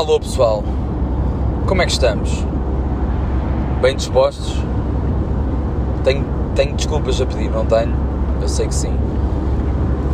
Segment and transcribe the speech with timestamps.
[0.00, 0.64] Alô pessoal,
[1.66, 2.30] como é que estamos?
[3.82, 4.54] Bem dispostos?
[6.02, 7.94] Tenho, tenho desculpas a pedir, não tenho?
[8.40, 8.98] Eu sei que sim.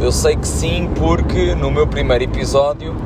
[0.01, 2.96] Eu sei que sim porque no meu primeiro episódio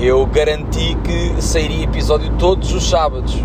[0.00, 3.36] eu garanti que sairia episódio todos os sábados.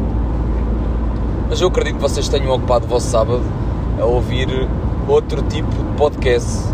[1.50, 3.44] Mas eu acredito que vocês tenham ocupado o vosso sábado
[4.00, 4.48] a ouvir
[5.06, 6.74] outro tipo de podcast.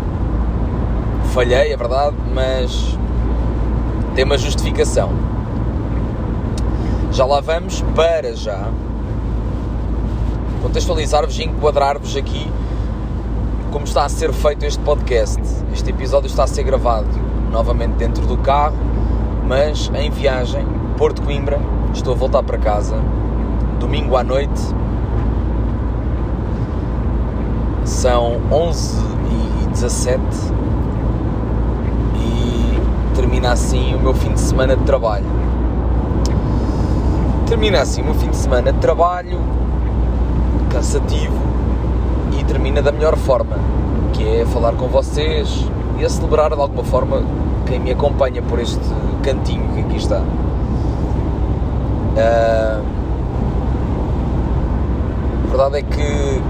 [1.34, 2.96] Falhei, é verdade, mas
[4.14, 5.10] tem uma justificação.
[7.10, 8.68] Já lá vamos para já
[10.62, 12.50] contextualizar-vos e enquadrar-vos aqui
[13.70, 15.40] como está a ser feito este podcast.
[15.72, 17.08] Este episódio está a ser gravado
[17.50, 18.76] novamente dentro do carro,
[19.46, 20.66] mas em viagem,
[20.96, 21.58] Porto Coimbra.
[21.94, 22.96] Estou a voltar para casa,
[23.80, 24.60] domingo à noite.
[27.84, 28.96] São 11
[29.64, 30.20] e 17
[33.22, 35.24] termina assim o meu fim de semana de trabalho.
[37.46, 39.38] Termina assim o meu fim de semana de trabalho,
[40.68, 41.40] cansativo,
[42.36, 43.56] e termina da melhor forma,
[44.12, 45.64] que é falar com vocês
[46.00, 47.22] e a celebrar de alguma forma
[47.64, 48.80] quem me acompanha por este
[49.22, 50.18] cantinho que aqui está.
[52.16, 52.82] Uh,
[55.44, 56.42] a verdade é que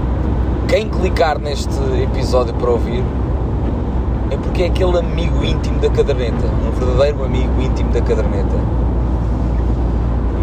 [0.67, 3.03] quem clicar neste episódio para ouvir
[4.33, 8.55] é porque é aquele amigo íntimo da caderneta, um verdadeiro amigo íntimo da caderneta.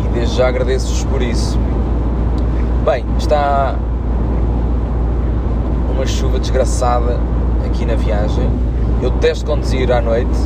[0.05, 1.59] E desde já agradeço-vos por isso.
[2.85, 3.75] Bem, está
[5.93, 7.19] uma chuva desgraçada
[7.67, 8.49] aqui na viagem.
[9.03, 10.39] Eu detesto conduzir à noite,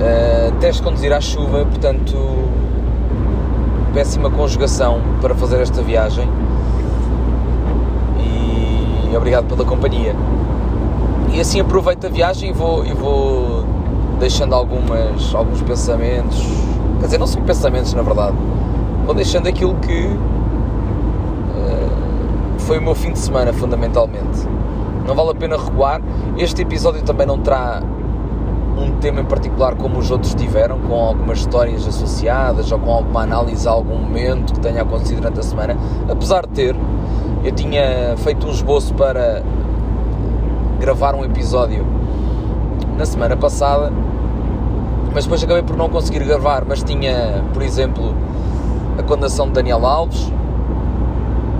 [0.00, 2.16] uh, detesto conduzir à chuva, portanto,
[3.94, 6.28] péssima conjugação para fazer esta viagem.
[8.18, 10.16] E obrigado pela companhia.
[11.32, 13.64] E assim aproveito a viagem e vou, e vou
[14.18, 16.42] deixando algumas, alguns pensamentos,
[16.98, 18.36] quer dizer, não são pensamentos na verdade,
[19.04, 20.18] vou deixando aquilo que uh,
[22.58, 24.46] foi o meu fim de semana fundamentalmente.
[25.06, 26.02] Não vale a pena recuar.
[26.36, 27.82] Este episódio também não terá
[28.76, 33.22] um tema em particular como os outros tiveram, com algumas histórias associadas ou com alguma
[33.22, 35.76] análise a algum momento que tenha acontecido durante a semana,
[36.08, 36.76] apesar de ter.
[37.42, 39.42] Eu tinha feito um esboço para
[40.78, 41.84] gravar um episódio
[42.96, 43.92] na semana passada,
[45.12, 46.64] mas depois acabei por não conseguir gravar.
[46.66, 48.14] Mas tinha, por exemplo,
[48.98, 50.32] a condenação de Daniel Alves,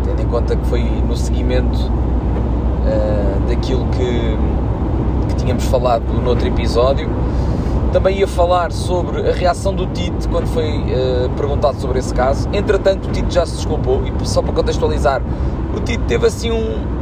[0.04, 4.36] tendo em conta que foi no seguimento uh, daquilo que,
[5.28, 7.08] que tínhamos falado no outro episódio.
[7.92, 12.48] Também ia falar sobre a reação do Tite quando foi uh, perguntado sobre esse caso.
[12.52, 15.22] Entretanto, o Tite já se desculpou e só para contextualizar,
[15.74, 16.97] o Tite teve assim um,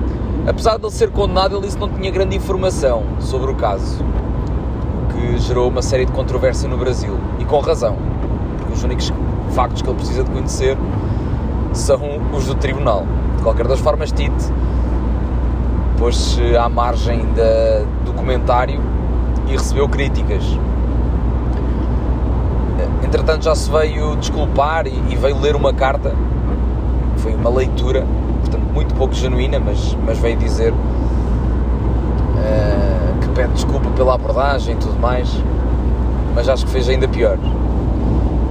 [0.47, 4.01] Apesar de ele ser condenado, ele disse que não tinha grande informação sobre o caso,
[5.03, 7.19] o que gerou uma série de controvérsia no Brasil.
[7.41, 7.97] E com razão,
[8.59, 9.13] porque os únicos
[9.51, 10.79] factos que ele precisa de conhecer
[11.73, 12.01] são
[12.33, 13.05] os do tribunal.
[13.37, 14.53] De qualquer das formas, Tite
[15.99, 18.81] pôs-se à margem da, do comentário
[19.49, 20.45] e recebeu críticas.
[23.03, 26.15] Entretanto, já se veio desculpar e, e veio ler uma carta.
[27.17, 28.07] Foi uma leitura
[28.49, 30.77] portanto muito pouco genuína, mas, mas veio dizer uh,
[33.21, 35.29] que pede desculpa pela abordagem e tudo mais,
[36.35, 37.39] mas acho que fez ainda pior,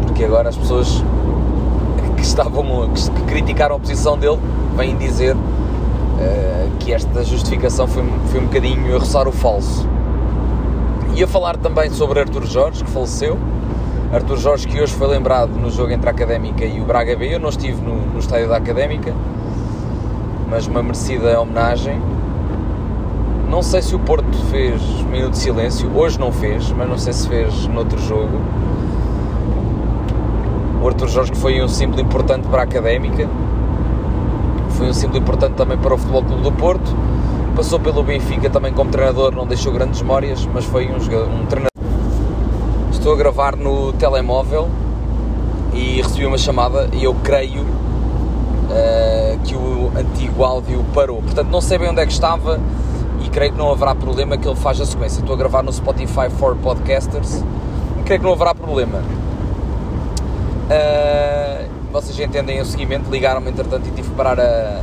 [0.06, 1.04] porque agora as pessoas
[2.16, 4.40] que estavam que, criticaram a posição dele
[4.76, 5.40] vêm dizer uh,
[6.80, 9.88] que esta justificação foi, foi um bocadinho a roçar o falso.
[11.16, 13.38] Ia falar também sobre Arthur Jorge, que faleceu.
[14.12, 17.34] Arthur Jorge, que hoje foi lembrado no jogo entre a Académica e o Braga B.
[17.34, 19.14] Eu não estive no, no estádio da Académica,
[20.48, 22.02] mas uma merecida homenagem.
[23.50, 27.14] Não sei se o Porto fez minuto de silêncio, hoje não fez, mas não sei
[27.14, 28.40] se fez noutro jogo.
[30.82, 33.28] O Arthur Jorge foi um símbolo importante para a Académica,
[34.72, 36.96] foi um símbolo importante também para o Futebol Clube do Porto,
[37.56, 41.70] passou pelo Benfica também como treinador, não deixou grandes memórias, mas foi um, um treinador.
[42.92, 44.70] Estou a gravar no telemóvel
[45.74, 47.66] e recebi uma chamada e eu creio
[48.66, 51.22] uh, que o antigo áudio parou.
[51.22, 52.60] Portanto, não sei bem onde é que estava
[53.24, 55.20] e creio que não haverá problema que ele faça a sequência.
[55.20, 57.44] Estou a gravar no Spotify for Podcasters
[58.00, 59.00] e creio que não haverá problema.
[60.66, 64.82] Uh, vocês entendem o seguimento, ligaram-me entretanto e tive que parar a,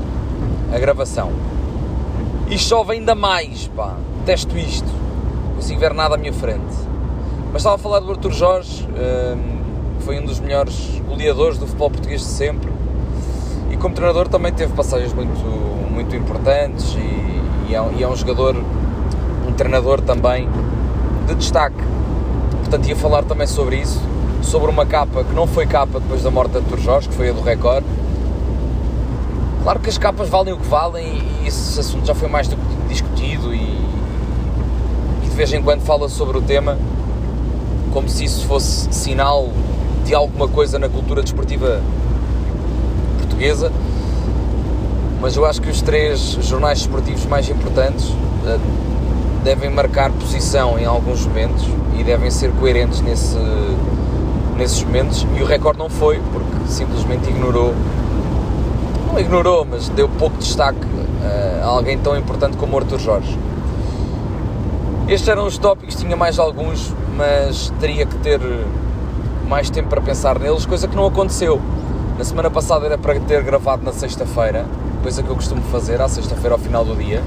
[0.75, 1.31] a gravação.
[2.49, 4.89] E chove ainda mais, pá, testo isto,
[5.49, 6.75] não consigo ver nada à minha frente.
[7.53, 8.87] Mas estava a falar do Arthur Jorge,
[9.99, 12.73] que foi um dos melhores goleadores do futebol português de sempre
[13.83, 15.41] como treinador também teve passagens muito,
[15.91, 20.49] muito importantes e, e, é, e é um jogador, um treinador também
[21.27, 21.83] de destaque.
[22.61, 24.01] portanto ia falar também sobre isso,
[24.41, 27.31] sobre uma capa que não foi capa depois da morte de Artur Jorge, que foi
[27.31, 27.85] a do Record.
[29.65, 32.57] Claro que as capas valem o que valem e esse assunto já foi mais do
[32.57, 36.79] que discutido e, e de vez em quando fala sobre o tema
[37.93, 39.49] como se isso fosse sinal
[40.05, 41.81] de alguma coisa na cultura desportiva
[43.43, 43.73] portuguesa.
[45.21, 48.61] Mas eu acho que os três jornais desportivos mais importantes uh,
[49.43, 51.65] devem marcar posição em alguns momentos
[51.99, 53.39] e devem ser coerentes nesse,
[54.57, 55.27] nesses momentos.
[55.37, 57.75] E o recorde não foi, porque simplesmente ignorou
[59.13, 63.39] não ignorou, mas deu pouco destaque uh, a alguém tão importante como o Arthur Jorge.
[65.07, 68.41] Estes eram os tópicos, tinha mais alguns, mas teria que ter
[69.47, 71.61] mais tempo para pensar neles, coisa que não aconteceu.
[72.23, 74.65] Na semana passada era para ter gravado na sexta-feira,
[75.03, 77.21] coisa que eu costumo fazer à sexta-feira ao final do dia.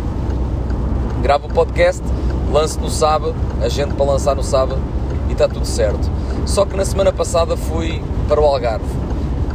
[1.22, 2.02] Gravo o podcast,
[2.50, 4.80] lanço no sábado, agente para lançar no sábado
[5.28, 6.10] e está tudo certo.
[6.46, 8.86] Só que na semana passada fui para o Algarve,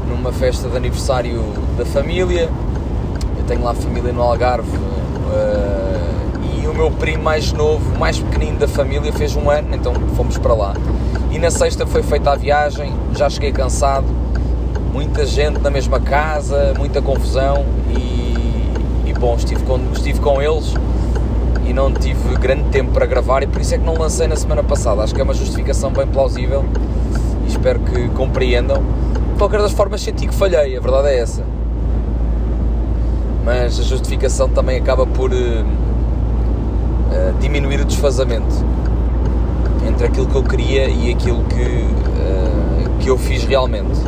[0.07, 1.43] numa festa de aniversário
[1.79, 2.51] da família.
[3.39, 8.59] Eu tenho lá família no Algarve uh, e o meu primo mais novo, mais pequenino
[8.59, 10.75] da família, fez um ano, então fomos para lá.
[11.31, 14.20] E na sexta foi feita a viagem, já cheguei cansado,
[15.01, 20.75] muita gente na mesma casa, muita confusão e, e bom, estive com, estive com eles
[21.67, 24.37] e não tive grande tempo para gravar e por isso é que não lancei na
[24.37, 25.03] semana passada.
[25.03, 26.67] Acho que é uma justificação bem plausível
[27.47, 28.83] e espero que compreendam.
[29.33, 31.45] De qualquer das formas senti que falhei, a verdade é essa.
[33.43, 38.55] Mas a justificação também acaba por uh, uh, diminuir o desfazamento
[39.89, 43.99] entre aquilo que eu queria e aquilo que, uh, que eu fiz realmente.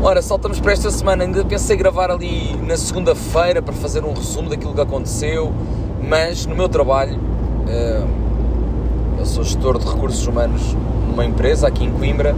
[0.00, 1.24] Ora, saltamos para esta semana.
[1.24, 5.52] Ainda pensei gravar ali na segunda-feira para fazer um resumo daquilo que aconteceu,
[6.00, 8.08] mas no meu trabalho, uh,
[9.18, 10.76] eu sou gestor de recursos humanos
[11.08, 12.36] numa empresa aqui em Coimbra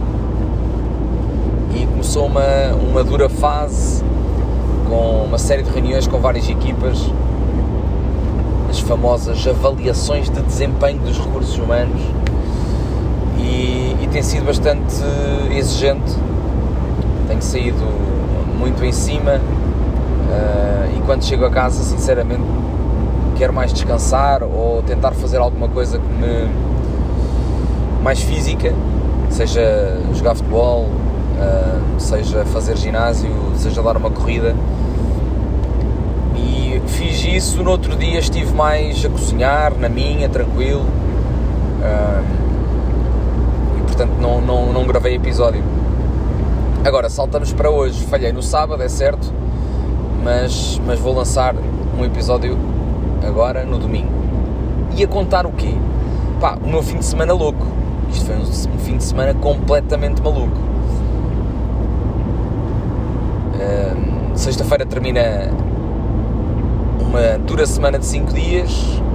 [1.75, 4.03] e começou uma, uma dura fase
[4.89, 6.97] com uma série de reuniões com várias equipas
[8.71, 12.01] as famosas avaliações de desempenho dos recursos humanos
[13.37, 14.95] e, e tem sido bastante
[15.51, 16.30] exigente.
[17.31, 17.85] Tenho saído
[18.59, 22.43] muito em cima uh, e quando chego a casa, sinceramente,
[23.37, 26.49] quero mais descansar ou tentar fazer alguma coisa que me
[28.03, 28.73] mais física,
[29.29, 34.53] seja jogar futebol, uh, seja fazer ginásio, seja dar uma corrida
[36.87, 40.85] fiz isso, no outro dia estive mais a cozinhar, na minha, tranquilo.
[43.77, 45.63] e portanto não, não, não gravei episódio.
[46.83, 48.03] Agora saltamos para hoje.
[48.05, 49.31] Falhei no sábado, é certo,
[50.23, 51.55] mas, mas vou lançar
[51.97, 52.57] um episódio
[53.25, 54.11] agora no domingo.
[54.95, 55.73] E a contar o quê?
[56.39, 57.65] Pá, o meu fim de semana louco.
[58.11, 60.71] Isto foi um, fim de semana completamente maluco.
[64.41, 65.51] Sexta-feira termina
[66.99, 68.71] uma dura semana de 5 dias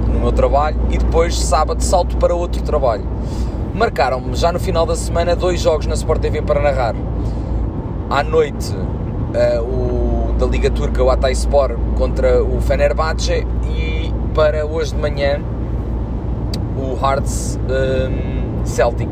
[0.07, 3.03] no meu trabalho e depois sábado salto para outro trabalho.
[3.75, 6.95] Marcaram-me já no final da semana dois jogos na Sport TV para narrar.
[8.09, 14.95] À noite, uh, o da Liga Turca, o Sport contra o Fenerbahçe e para hoje
[14.95, 15.41] de manhã
[16.77, 19.09] o Hearts um, ehm, Celtic.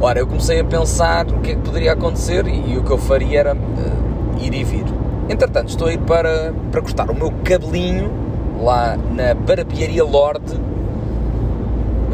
[0.00, 2.90] Ora, eu comecei a pensar o que é que poderia acontecer e, e o que
[2.90, 4.84] eu faria era uh, ir e vir.
[5.28, 8.10] Entretanto, estou a ir para, para cortar o meu cabelinho
[8.60, 10.60] lá na Barbearia Lorde,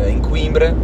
[0.07, 0.77] em Coimbra,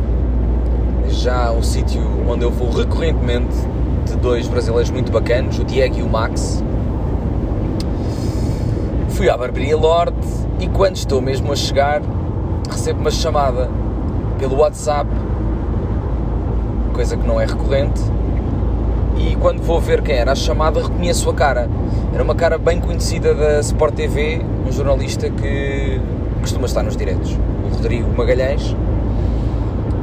[1.10, 3.73] já um sítio onde eu vou recorrentemente
[4.04, 6.62] de dois brasileiros muito bacanos, o Diego e o Max.
[9.10, 10.16] Fui à Barbearia Lorde
[10.60, 12.02] e quando estou mesmo a chegar,
[12.70, 13.68] recebo uma chamada
[14.38, 15.08] pelo WhatsApp,
[16.92, 18.00] coisa que não é recorrente,
[19.16, 21.68] e quando vou ver quem era a chamada reconheço a cara.
[22.12, 26.00] Era uma cara bem conhecida da Sport TV, um jornalista que
[26.40, 28.76] costuma estar nos diretos, o Rodrigo Magalhães.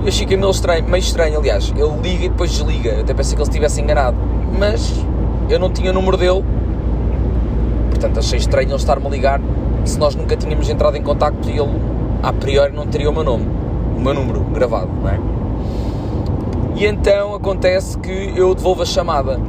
[0.02, 3.02] Eu achei que é meio estranho, meio estranho, aliás, ele liga e depois desliga, eu
[3.02, 4.18] até pensei que ele estivesse enganado,
[4.58, 4.92] mas
[5.48, 6.44] eu não tinha o número dele,
[7.92, 9.40] portanto achei estranho ele estar-me a ligar
[9.86, 11.80] se nós nunca tínhamos entrado em contacto e ele,
[12.24, 13.48] a priori, não teria o meu nome,
[13.96, 15.20] o meu número gravado, não é?
[16.76, 19.40] E então acontece que eu devolvo a chamada.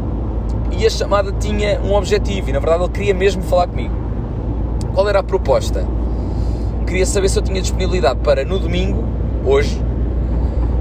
[0.70, 3.94] E a chamada tinha um objetivo, e na verdade ele queria mesmo falar comigo.
[4.92, 5.86] Qual era a proposta?
[6.86, 9.02] Queria saber se eu tinha disponibilidade para no domingo,
[9.46, 9.80] hoje,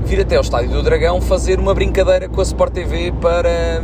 [0.05, 3.81] vir até ao Estádio do Dragão fazer uma brincadeira com a Sport TV para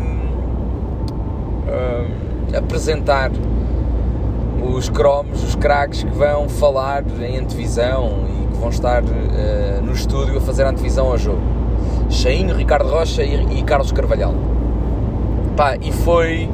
[1.68, 3.32] uh, apresentar
[4.76, 9.08] os cromos, os craques que vão falar em antevisão e que vão estar uh,
[9.84, 11.42] no estúdio a fazer a antevisão ao jogo.
[12.10, 14.34] Cheinho, Ricardo Rocha e, e Carlos Carvalhal.
[15.56, 16.50] Pá, e foi.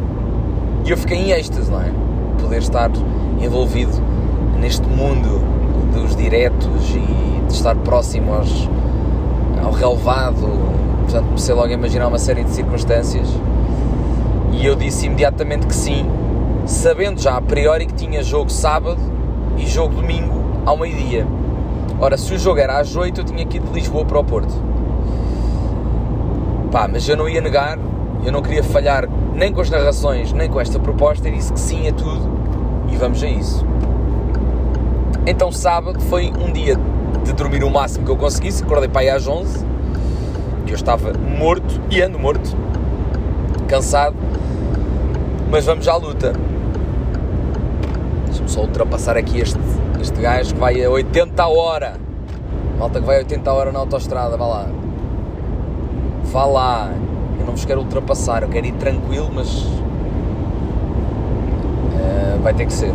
[0.85, 1.91] E eu fiquei em êxtase, não é?
[2.39, 2.89] Poder estar
[3.41, 4.01] envolvido
[4.59, 5.41] neste mundo
[5.93, 8.69] dos diretos e de estar próximo aos,
[9.63, 10.47] ao relevado.
[11.03, 13.27] Portanto, comecei logo a imaginar uma série de circunstâncias
[14.51, 16.05] e eu disse imediatamente que sim,
[16.65, 18.99] sabendo já a priori que tinha jogo sábado
[19.57, 21.27] e jogo domingo ao meio-dia.
[21.99, 24.23] Ora, se o jogo era às 8, eu tinha que ir de Lisboa para o
[24.23, 24.53] Porto.
[26.71, 27.77] Pá, mas eu não ia negar,
[28.25, 31.59] eu não queria falhar nem com as narrações, nem com esta proposta, e disse que
[31.59, 32.29] sim a tudo
[32.91, 33.65] e vamos a isso.
[35.25, 36.77] Então, sábado foi um dia
[37.23, 39.65] de dormir o máximo que eu conseguisse, acordei para aí às 11,
[40.65, 42.55] e eu estava morto, e ando morto,
[43.67, 44.15] cansado,
[45.49, 46.33] mas vamos à luta.
[48.25, 49.59] Deixa-me só ultrapassar aqui este,
[50.01, 51.97] este gajo que vai a 80 a hora.
[52.79, 54.67] Malta que vai a 80 a hora na autostrada, vá lá.
[56.25, 56.91] Vá lá.
[57.39, 59.47] Eu não vos quero ultrapassar, eu quero ir tranquilo, mas.
[61.93, 62.91] Uh, vai ter que ser.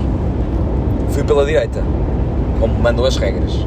[1.10, 1.82] Fui pela direita,
[2.58, 3.64] como mandam as regras.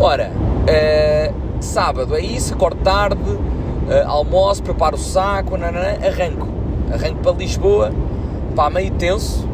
[0.00, 6.58] Ora, uh, sábado é isso, acordo tarde, uh, almoço, preparo o saco, nanana, arranco
[6.92, 7.90] arranco para Lisboa,
[8.54, 9.44] pá, meio tenso,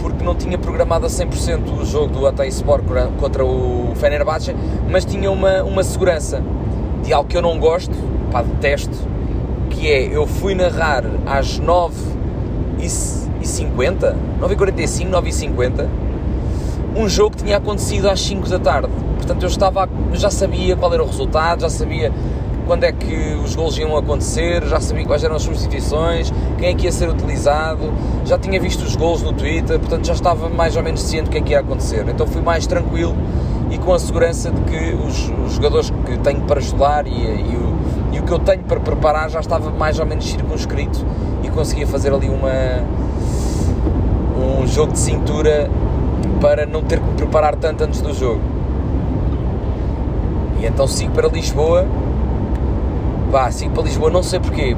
[0.00, 2.82] porque não tinha programado a 100% o jogo do Atay Sport
[3.18, 4.56] contra o Fenerbahçe,
[4.90, 6.42] mas tinha uma, uma segurança
[7.04, 7.94] de algo que eu não gosto,
[8.32, 8.96] pá, detesto,
[9.70, 15.86] que é, eu fui narrar às 9h50, 9h45, 9h50,
[16.96, 19.05] um jogo que tinha acontecido às 5 da tarde.
[19.26, 22.12] Portanto, eu estava, já sabia qual era o resultado, já sabia
[22.64, 26.74] quando é que os gols iam acontecer, já sabia quais eram as substituições, quem é
[26.74, 27.92] que ia ser utilizado,
[28.24, 31.30] já tinha visto os gols no Twitter, portanto já estava mais ou menos ciente do
[31.30, 32.06] que é que ia acontecer.
[32.08, 33.16] Então fui mais tranquilo
[33.68, 37.56] e com a segurança de que os, os jogadores que tenho para estudar e, e,
[37.56, 41.04] o, e o que eu tenho para preparar já estava mais ou menos circunscrito
[41.42, 42.84] e conseguia fazer ali uma
[44.38, 45.68] um jogo de cintura
[46.40, 48.55] para não ter que preparar tanto antes do jogo.
[50.60, 51.86] E então sigo para Lisboa.
[53.30, 54.76] Pá, sigo para Lisboa, não sei porquê,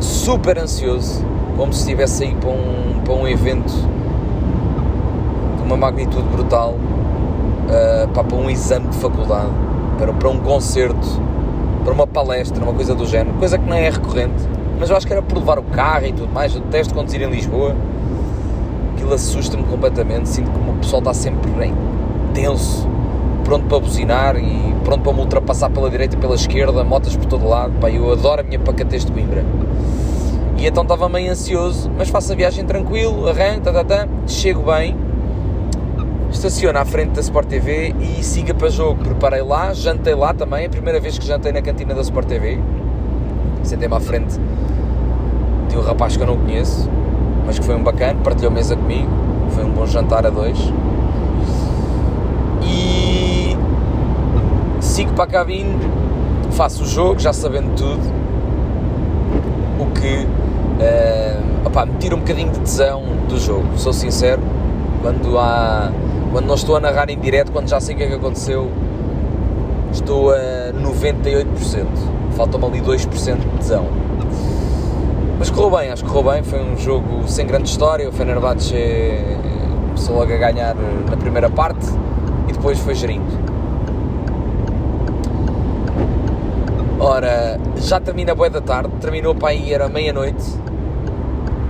[0.00, 1.24] super ansioso,
[1.56, 3.72] como se estivesse aí para um, para um evento
[5.56, 9.50] de uma magnitude brutal, uh, pá, para um exame de faculdade,
[9.98, 11.20] para, para um concerto,
[11.84, 14.42] para uma palestra, uma coisa do género, coisa que não é recorrente,
[14.78, 17.20] mas eu acho que era por levar o carro e tudo mais, eu detesto conduzir
[17.20, 17.76] em Lisboa,
[18.94, 21.74] aquilo assusta-me completamente, sinto que o pessoal está sempre bem
[22.32, 22.88] tenso,
[23.40, 27.26] pronto para buzinar e pronto para me ultrapassar pela direita e pela esquerda, motas por
[27.26, 29.44] todo lado, pá, eu adoro a minha pacatez de Coimbra.
[30.56, 34.62] E então estava meio ansioso, mas faço a viagem tranquilo, arranco, tá, tá, tá, chego
[34.62, 34.96] bem,
[36.30, 39.02] estaciono à frente da Sport TV e siga para jogo.
[39.02, 42.58] Preparei lá, jantei lá também, a primeira vez que jantei na cantina da Sport TV.
[43.62, 44.38] Sentei-me à frente
[45.68, 46.88] de um rapaz que eu não conheço,
[47.46, 49.10] mas que foi um bacana, partilhou mesa comigo,
[49.50, 50.58] foi um bom jantar a dois.
[55.00, 55.78] Sigo para a cabine,
[56.50, 58.02] faço o jogo, já sabendo tudo,
[59.78, 60.26] o que
[60.76, 64.42] uh, me tira um bocadinho de tesão do jogo, sou sincero,
[65.00, 65.90] quando há
[66.30, 68.70] quando não estou a narrar em direto, quando já sei o que é que aconteceu,
[69.90, 71.46] estou a 98%.
[72.36, 73.86] Falta-me ali 2% de tesão.
[75.38, 76.42] Mas correu bem, acho que correu bem.
[76.44, 78.08] Foi um jogo sem grande história.
[78.08, 78.76] O Fenerbahçe
[79.86, 80.76] começou logo a ganhar
[81.10, 81.84] na primeira parte
[82.46, 83.39] e depois foi gerindo.
[87.02, 90.44] Ora, já termina a boa da tarde, terminou para aí, era meia-noite.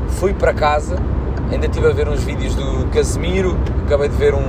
[0.09, 0.97] Fui para casa,
[1.53, 3.57] ainda estive a ver uns vídeos do Casemiro,
[3.87, 4.41] acabei de ver um,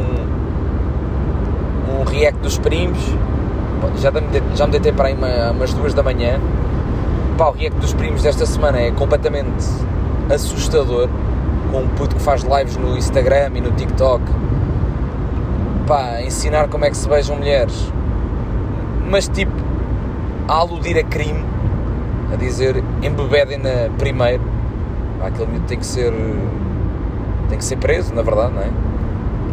[1.88, 2.98] um react dos primos,
[3.98, 4.12] já,
[4.56, 6.40] já me deitei para aí uma, umas duas da manhã.
[7.38, 9.64] Pá, o react dos primos desta semana é completamente
[10.34, 11.08] assustador,
[11.72, 14.24] com um puto que faz lives no Instagram e no TikTok
[15.86, 17.94] pá, ensinar como é que se beijam mulheres,
[19.08, 19.71] mas tipo,
[20.51, 21.46] a aludir a crime,
[22.34, 24.43] a dizer embebedem na primeiro,
[25.24, 26.12] aquele miúdo tem que ser,
[27.48, 28.70] tem que ser preso, na verdade, não é?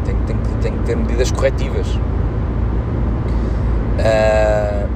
[0.04, 1.86] Tem, tem, tem que ter medidas corretivas.
[4.00, 4.88] Uh,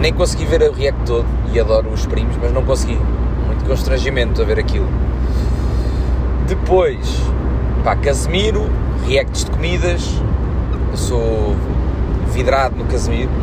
[0.00, 2.98] nem consegui ver o react todo e adoro os primos, mas não consegui.
[3.46, 4.88] Muito constrangimento a ver aquilo.
[6.48, 7.20] Depois,
[7.84, 8.64] pá, Casemiro,
[9.06, 10.18] reacts de comidas,
[10.90, 11.54] eu sou
[12.32, 13.41] vidrado no Casemiro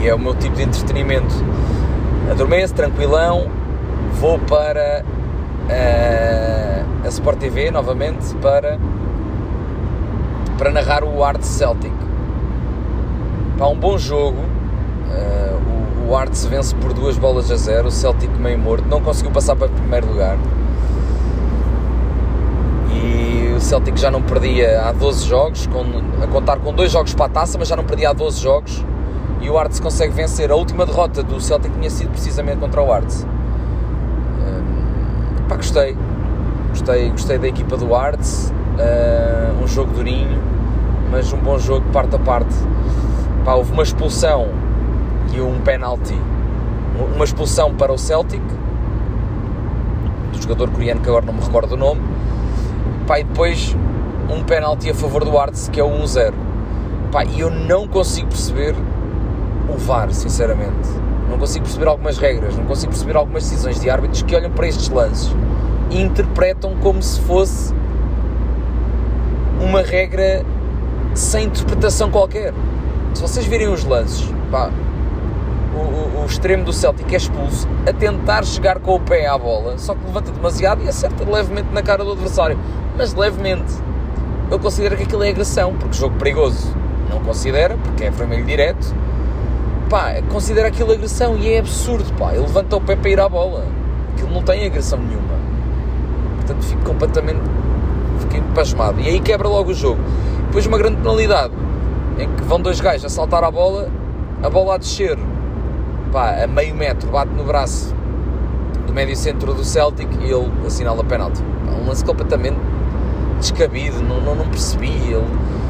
[0.00, 1.34] e é o meu tipo de entretenimento.
[2.30, 3.48] Adormeço, tranquilão,
[4.20, 5.04] vou para
[5.68, 8.78] uh, a Sport TV novamente para,
[10.56, 11.92] para narrar o Art Celtic.
[13.58, 14.38] Pá, um bom jogo.
[14.38, 17.88] Uh, o, o Art se vence por duas bolas a zero.
[17.88, 18.86] O Celtic meio morto.
[18.88, 20.38] Não conseguiu passar para o primeiro lugar.
[22.92, 25.82] E o Celtic já não perdia há 12 jogos, com,
[26.22, 28.84] a contar com dois jogos para a taça, mas já não perdia há 12 jogos.
[29.40, 30.50] E o Arts consegue vencer.
[30.50, 33.24] A última derrota do Celtic tinha sido precisamente contra o Arts.
[33.24, 35.96] Um, pá, gostei.
[36.70, 38.52] Gostei, gostei da equipa do Arts.
[38.78, 40.40] Uh, um jogo durinho,
[41.10, 42.54] mas um bom jogo parte a parte.
[43.44, 44.48] Pá, houve uma expulsão
[45.32, 46.18] e um penalty.
[47.14, 48.42] Uma expulsão para o Celtic,
[50.32, 52.02] do jogador coreano que agora não me recordo o nome.
[53.06, 53.76] Pá, e depois
[54.28, 56.34] um penalty a favor do Arts, que é o 1-0.
[57.34, 58.74] E eu não consigo perceber
[59.68, 60.88] o VAR, sinceramente.
[61.28, 64.66] Não consigo perceber algumas regras, não consigo perceber algumas decisões de árbitros que olham para
[64.66, 65.34] estes lances
[65.90, 67.74] e interpretam como se fosse
[69.60, 70.44] uma regra
[71.14, 72.54] sem interpretação qualquer.
[73.12, 74.70] Se vocês virem os lances, pá,
[75.74, 79.36] o, o, o, extremo do Celtic é expulso a tentar chegar com o pé à
[79.36, 82.58] bola, só que levanta demasiado e acerta levemente na cara do adversário.
[82.96, 83.72] Mas levemente.
[84.50, 86.74] Eu considero que aquilo é agressão, porque jogo perigoso
[87.10, 88.94] não considera, porque é vermelho direto
[89.88, 92.32] pá, considera aquilo agressão e é absurdo, pá.
[92.32, 93.64] Ele levanta o pé para ir à bola.
[94.12, 95.34] Aquilo não tem agressão nenhuma.
[96.36, 97.40] Portanto, fico completamente.
[98.20, 99.00] Fiquei pasmado.
[99.00, 100.00] E aí quebra logo o jogo.
[100.46, 101.52] Depois, uma grande penalidade
[102.18, 103.88] em que vão dois gajos a saltar a bola,
[104.42, 105.16] a bola a descer,
[106.12, 107.94] pá, a meio metro, bate no braço
[108.86, 111.42] do médio centro do Celtic e ele assinala penalti.
[111.68, 112.56] Um lance completamente
[113.38, 114.88] descabido, não, não, não percebi.
[114.88, 115.24] Ele,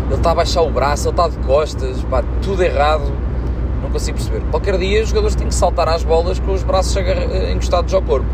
[0.06, 3.27] ele está a baixar o braço, ele está de costas, pá, tudo errado
[3.82, 4.42] não consigo perceber.
[4.50, 6.96] Qualquer dia os jogadores têm que saltar às bolas com os braços
[7.52, 8.26] encostados ao corpo.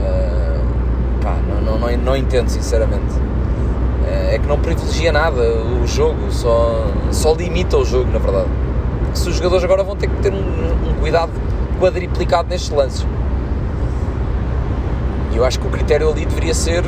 [0.00, 3.14] Uh, pá, não, não, não, não, entendo, sinceramente.
[3.14, 5.40] Uh, é que não privilegia nada
[5.82, 8.48] o jogo, só, só limita o jogo, na verdade.
[9.14, 11.32] Se os jogadores agora vão ter que ter um, um cuidado
[11.80, 13.06] quadriplicado nestes lances.
[15.32, 16.82] E eu acho que o critério ali deveria ser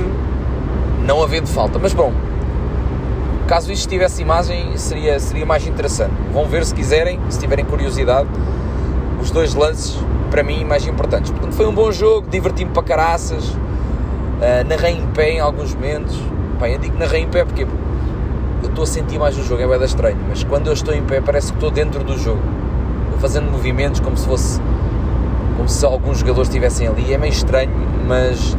[1.05, 1.79] não haver de falta.
[1.79, 2.13] Mas bom,
[3.49, 6.13] Caso isto tivesse imagem, seria, seria mais interessante.
[6.35, 8.29] Vão ver se quiserem, se tiverem curiosidade,
[9.23, 9.99] os dois lances,
[10.31, 11.31] para mim, mais importantes.
[11.31, 16.15] Portanto, foi um bom jogo, diverti-me para caraças, uh, narrei em pé em alguns momentos.
[16.61, 19.83] Eu digo narrei em pé porque eu estou a sentir mais o jogo, é bem
[19.83, 22.43] estranho, mas quando eu estou em pé parece que estou dentro do jogo.
[23.07, 24.61] Estou fazendo movimentos como se fosse
[25.57, 27.15] como se alguns jogadores estivessem ali.
[27.15, 27.73] É meio estranho,
[28.07, 28.55] mas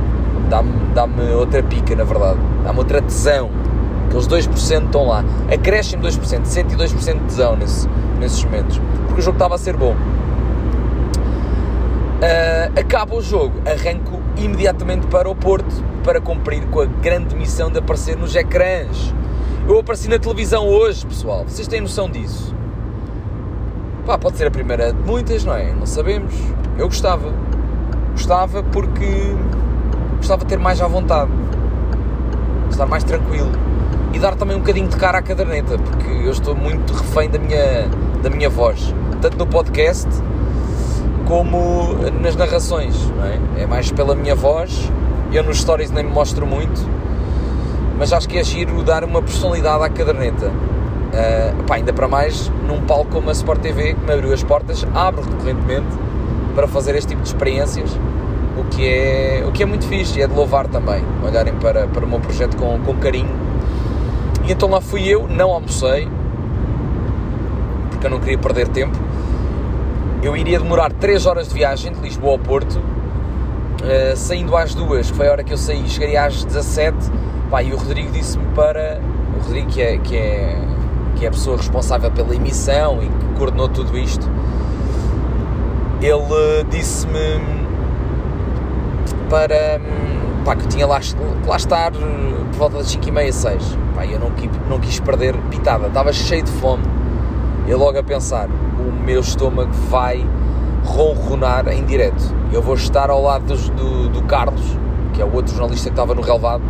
[0.49, 1.05] dá-me dá
[1.37, 2.39] outra pica, na verdade.
[2.63, 3.51] Dá-me outra tesão
[4.09, 5.23] Aqueles 2% estão lá.
[5.53, 7.87] Acréscimo 2%, 102% de tesão nesse,
[8.19, 8.81] nesses momentos.
[9.05, 9.95] Porque o jogo estava a ser bom.
[12.19, 17.71] Uh, acaba o jogo, arranco imediatamente para o Porto para cumprir com a grande missão
[17.71, 19.13] de aparecer nos ecrãs.
[19.67, 21.45] Eu apareci na televisão hoje, pessoal.
[21.47, 22.53] Vocês têm noção disso?
[24.07, 25.71] Pá, pode ser a primeira de muitas, não é?
[25.71, 26.33] Não sabemos.
[26.79, 27.31] Eu gostava.
[28.13, 29.35] Gostava porque
[30.17, 31.29] gostava de ter mais à vontade.
[32.71, 33.68] Estar mais tranquilo
[34.13, 37.37] e dar também um bocadinho de cara à caderneta, porque eu estou muito refém da
[37.37, 37.87] minha,
[38.21, 40.07] da minha voz, tanto no podcast
[41.27, 42.95] como nas narrações,
[43.57, 43.63] é?
[43.63, 44.91] É mais pela minha voz,
[45.31, 46.81] eu nos stories nem me mostro muito,
[47.97, 50.47] mas acho que é giro dar uma personalidade à caderneta.
[50.47, 54.43] Uh, pá, ainda para mais num palco como a Sport TV, que me abriu as
[54.43, 55.87] portas, abro recorrentemente
[56.53, 57.89] para fazer este tipo de experiências,
[58.57, 61.87] o que é, o que é muito fixe e é de louvar também, olharem para,
[61.87, 63.48] para o meu projeto com, com carinho
[64.51, 66.07] então lá fui eu, não almocei,
[67.91, 68.97] porque eu não queria perder tempo.
[70.23, 75.11] Eu iria demorar 3 horas de viagem de Lisboa ao Porto, uh, saindo às 2,
[75.11, 76.97] que foi a hora que eu saí, chegaria às 17.
[77.51, 78.99] Pá, e o Rodrigo disse-me para.
[79.37, 80.61] O Rodrigo, que é, que, é,
[81.15, 84.29] que é a pessoa responsável pela emissão e que coordenou tudo isto,
[86.01, 87.39] ele disse-me
[89.29, 89.79] para.
[90.49, 90.99] Pá, que tinha lá,
[91.45, 94.99] lá estar por volta das 5 e meia, 6 Pá, eu não quis, não quis
[94.99, 96.81] perder pitada, estava cheio de fome.
[97.67, 100.27] Eu logo a pensar, o meu estômago vai
[100.83, 102.33] ronronar em direto.
[102.51, 104.75] Eu vou estar ao lado do, do, do Carlos,
[105.13, 106.63] que é o outro jornalista que estava no relevado,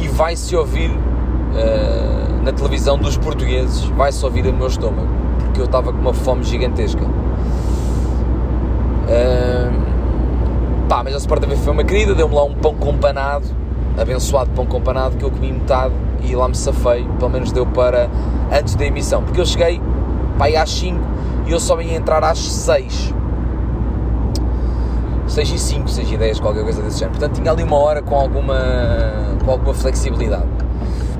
[0.00, 5.06] e vai-se ouvir uh, na televisão dos portugueses, vai-se ouvir o meu estômago,
[5.38, 7.04] porque eu estava com uma fome gigantesca.
[9.04, 9.85] Uh,
[10.88, 13.46] pá, mas a Sport TV foi uma querida, deu-me lá um pão com panado,
[13.98, 17.66] abençoado pão com panado, que eu comi metade e lá me safei, pelo menos deu
[17.66, 18.08] para
[18.52, 19.80] antes da emissão, porque eu cheguei
[20.38, 20.98] pá, às 5
[21.46, 23.14] e eu só ia entrar às 6.
[25.28, 27.18] 6 e 5, 6 e 10, qualquer coisa desse género.
[27.18, 28.56] Portanto, tinha ali uma hora com alguma,
[29.44, 30.46] com alguma flexibilidade.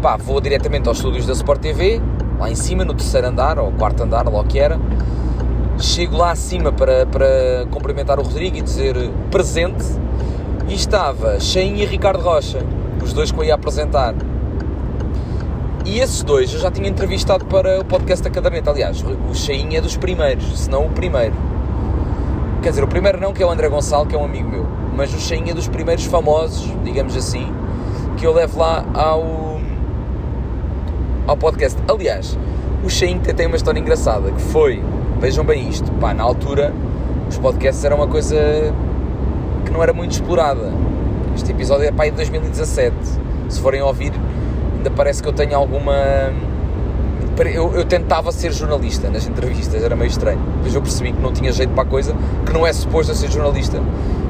[0.01, 2.01] Pá, vou diretamente aos estúdios da Sport TV,
[2.39, 4.79] lá em cima, no terceiro andar, ou quarto andar, lá que era.
[5.79, 8.97] Chego lá acima para, para cumprimentar o Rodrigo e dizer
[9.31, 9.85] presente.
[10.69, 12.59] E estava Cheinho e Ricardo Rocha,
[13.03, 14.15] os dois que eu ia apresentar.
[15.85, 18.71] E esses dois eu já tinha entrevistado para o podcast da Caderneta.
[18.71, 21.35] Aliás, o Cheinho é dos primeiros, se não o primeiro.
[22.63, 24.67] Quer dizer, o primeiro não, que é o André Gonçalo, que é um amigo meu.
[24.97, 27.53] Mas o Cheinho é dos primeiros famosos, digamos assim,
[28.17, 29.61] que eu levo lá ao,
[31.29, 31.79] ao podcast.
[31.87, 32.37] Aliás,
[32.83, 34.83] o Cheinho tem uma história engraçada, que foi,
[35.21, 36.73] vejam bem isto, pá, na altura
[37.29, 38.37] os podcasts eram uma coisa
[39.65, 40.73] que não era muito explorada.
[41.35, 42.95] Este episódio é pá, de 2017.
[43.49, 44.13] Se forem ouvir,
[44.77, 45.95] ainda parece que eu tenho alguma.
[47.39, 50.41] Eu, eu, tentava ser jornalista nas entrevistas, era meio estranho.
[50.57, 52.15] Depois eu percebi que não tinha jeito para a coisa,
[52.47, 53.79] que não é suposto ser jornalista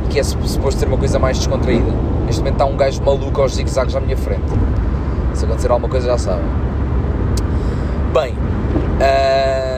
[0.08, 1.92] que é suposto ser uma coisa mais descontraída.
[2.24, 4.44] Neste momento está um gajo maluco aos zigzags à minha frente.
[5.34, 6.46] Se acontecer alguma coisa já sabem.
[8.12, 9.75] Bem, uh,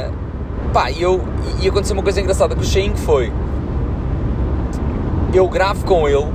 [0.73, 1.21] pá, e, eu,
[1.61, 3.33] e aconteceu uma coisa engraçada que o Shein foi.
[5.33, 6.33] Eu gravo com ele,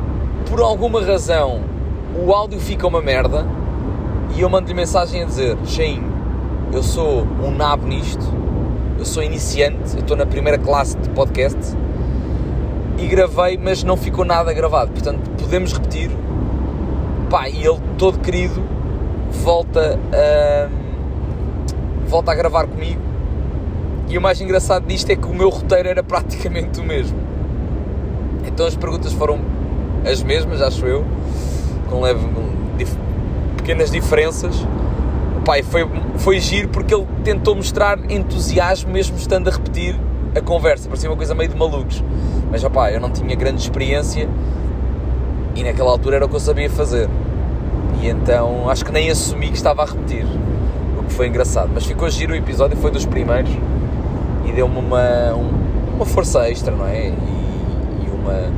[0.50, 1.74] por alguma razão
[2.16, 3.46] o áudio fica uma merda
[4.36, 6.04] e eu mando-lhe mensagem a dizer: Shein,
[6.72, 8.26] eu sou um nabo nisto,
[8.98, 11.76] eu sou iniciante, eu estou na primeira classe de podcast
[12.98, 16.12] e gravei, mas não ficou nada gravado, portanto podemos repetir.
[17.30, 18.62] Pá, e ele todo querido
[19.32, 20.70] volta a,
[22.08, 23.02] volta a gravar comigo.
[24.14, 27.18] E o mais engraçado disto é que o meu roteiro era praticamente o mesmo.
[28.46, 29.40] Então as perguntas foram
[30.06, 31.04] as mesmas, acho eu,
[31.90, 32.20] com leve,
[33.58, 34.56] pequenas diferenças.
[35.44, 40.00] Pai, foi, foi giro porque ele tentou mostrar entusiasmo mesmo estando a repetir
[40.36, 42.04] a conversa, parecia uma coisa meio de malucos.
[42.52, 44.30] Mas opá, eu não tinha grande experiência
[45.56, 47.10] e naquela altura era o que eu sabia fazer.
[48.00, 50.24] E então acho que nem assumi que estava a repetir,
[51.00, 51.72] o que foi engraçado.
[51.74, 53.50] Mas ficou giro o episódio, foi dos primeiros
[54.54, 55.34] deu-me uma,
[55.96, 57.08] uma força extra, não é?
[57.08, 57.14] E,
[58.06, 58.52] e uma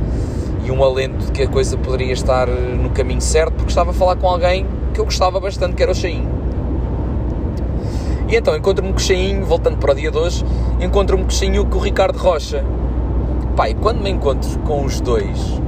[0.66, 3.94] e um alento de que a coisa poderia estar no caminho certo, porque estava a
[3.94, 6.28] falar com alguém que eu gostava bastante, que era o Cheinho.
[8.28, 10.44] E então encontro-me com o Cheinho, voltando para o dia de hoje,
[10.80, 12.64] encontro-me com o Cheinho com o Ricardo Rocha.
[13.54, 15.62] Pai, quando me encontro com os dois,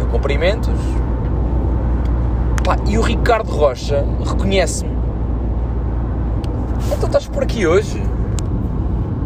[0.00, 0.80] eu cumprimento-os.
[2.88, 4.98] e o Ricardo Rocha reconhece-me.
[6.92, 8.02] Então estás por aqui hoje?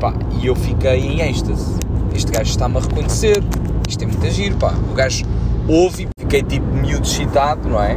[0.03, 1.79] Pá, e eu fiquei em êxtase.
[2.13, 3.41] Este gajo está-me a reconhecer
[3.89, 4.75] isto é muito giro, pá.
[4.91, 5.25] O gajo
[5.69, 7.95] ouve e fiquei tipo miúdo excitado, não é?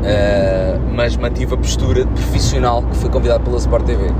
[0.00, 4.10] Uh, mas mantive a postura de profissional que foi convidado pela Sport TV.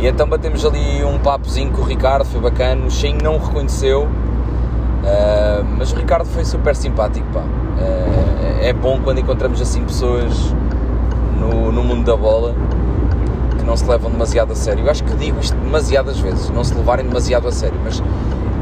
[0.00, 2.86] E então batemos ali um papozinho com o Ricardo, foi bacana.
[2.86, 7.40] O Shin não o reconheceu, uh, mas o Ricardo foi super simpático, pá.
[7.40, 10.54] Uh, é bom quando encontramos assim pessoas
[11.38, 12.54] no, no mundo da bola
[13.64, 14.84] que não se levam demasiado a sério.
[14.84, 18.02] Eu acho que digo isto demasiadas vezes, não se levarem demasiado a sério, mas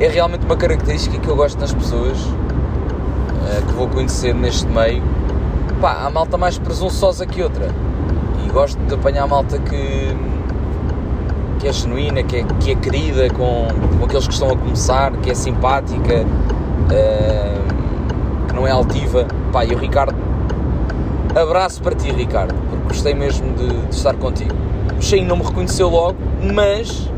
[0.00, 5.02] é realmente uma característica que eu gosto nas pessoas uh, que vou conhecer neste meio.
[5.80, 7.68] Pá, há malta mais presunçosa que outra
[8.44, 10.16] e gosto de apanhar malta que,
[11.58, 13.66] que é genuína, que é, que é querida com,
[13.98, 19.26] com aqueles que estão a começar, que é simpática, uh, que não é altiva.
[19.52, 20.14] Pá, e o Ricardo,
[21.34, 24.61] abraço para ti, Ricardo, porque gostei mesmo de, de estar contigo.
[25.02, 26.16] O Shein não me reconheceu logo,
[26.54, 27.10] mas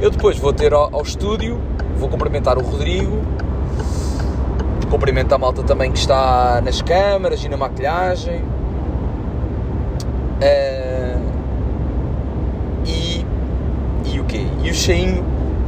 [0.00, 1.60] eu depois vou ter ao, ao estúdio
[2.02, 3.20] vou cumprimentar o Rodrigo,
[4.90, 8.42] cumprimento a malta também que está nas câmaras e na maquilhagem.
[10.40, 11.22] Uh,
[12.86, 13.26] e,
[14.06, 14.46] e o quê?
[14.62, 15.22] E o cheinho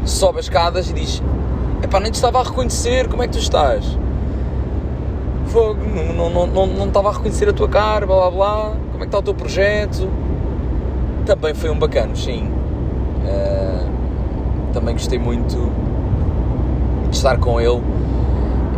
[0.06, 1.22] sobe as escadas e diz:
[1.82, 3.84] Epá, nem te estava a reconhecer, como é que tu estás?
[5.48, 5.78] Fogo,
[6.16, 8.76] não, não, não, não estava a reconhecer a tua cara, blá blá blá.
[8.92, 10.08] Como é que está o teu projeto?
[11.26, 12.50] Também foi um bacana, sim.
[13.24, 13.88] Uh,
[14.74, 15.72] também gostei muito
[17.08, 17.82] de estar com ele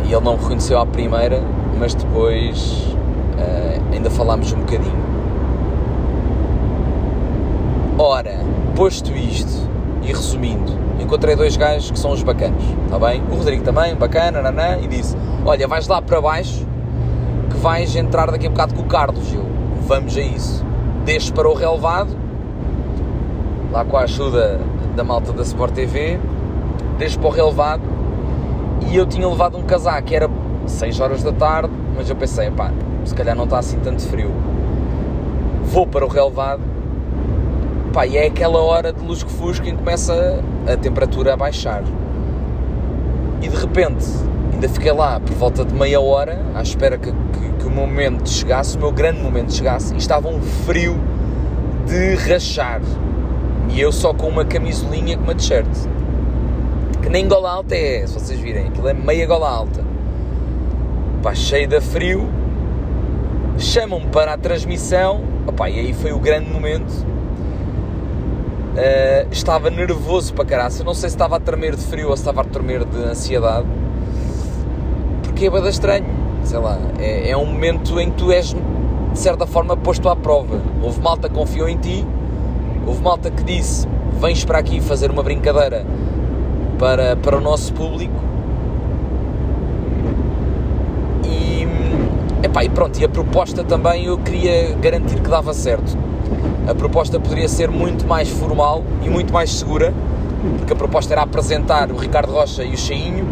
[0.05, 1.41] e ele não me reconheceu à primeira,
[1.77, 2.95] mas depois
[3.35, 5.07] uh, ainda falámos um bocadinho.
[7.99, 8.39] Ora,
[8.75, 9.69] posto isto
[10.03, 13.21] e resumindo, encontrei dois gajos que são os bacanos, está bem?
[13.29, 16.65] O Rodrigo também, bacana, nanã, e disse: Olha, vais lá para baixo
[17.49, 19.33] que vais entrar daqui a bocado com o Carlos.
[19.33, 19.45] Eu,
[19.85, 20.65] vamos a isso.
[21.03, 22.26] Deixo para o relevado,
[23.71, 24.59] lá com a ajuda
[24.95, 26.19] da malta da Sport TV,
[26.97, 27.83] deixo para o relevado
[28.89, 30.29] e eu tinha levado um casaco, era
[30.65, 32.71] 6 horas da tarde, mas eu pensei, pá,
[33.03, 34.31] se calhar não está assim tanto frio.
[35.63, 36.61] Vou para o relevado,
[37.93, 41.37] pá, e é aquela hora de luz que fusca em que começa a temperatura a
[41.37, 41.83] baixar.
[43.41, 44.05] E de repente,
[44.53, 48.27] ainda fiquei lá por volta de meia hora, à espera que, que, que o momento
[48.29, 50.97] chegasse, o meu grande momento chegasse, e estava um frio
[51.85, 52.81] de rachar.
[53.77, 55.67] E eu só com uma camisolinha com uma t-shirt.
[56.99, 59.85] Que nem gola alta é, se vocês virem, aquilo é meia gola alta.
[61.21, 62.27] Pá, cheio de frio,
[63.59, 66.91] chamam-me para a transmissão, opá, e aí foi o grande momento.
[68.73, 72.21] Uh, estava nervoso para caraça, não sei se estava a tremer de frio ou se
[72.21, 73.67] estava a tremer de ansiedade,
[75.21, 76.07] porque é bada estranho,
[76.43, 80.15] sei lá, é, é um momento em que tu és de certa forma posto à
[80.15, 80.61] prova.
[80.81, 82.05] Houve malta que confiou em ti,
[82.87, 83.87] houve malta que disse:
[84.19, 85.85] Vens para aqui fazer uma brincadeira
[86.79, 88.15] para, para o nosso público.
[91.23, 91.67] E,
[92.43, 95.97] epá, e pronto, e a proposta também eu queria garantir que dava certo.
[96.67, 99.93] A proposta poderia ser muito mais formal e muito mais segura,
[100.57, 103.27] porque a proposta era apresentar o Ricardo Rocha e o Cheinho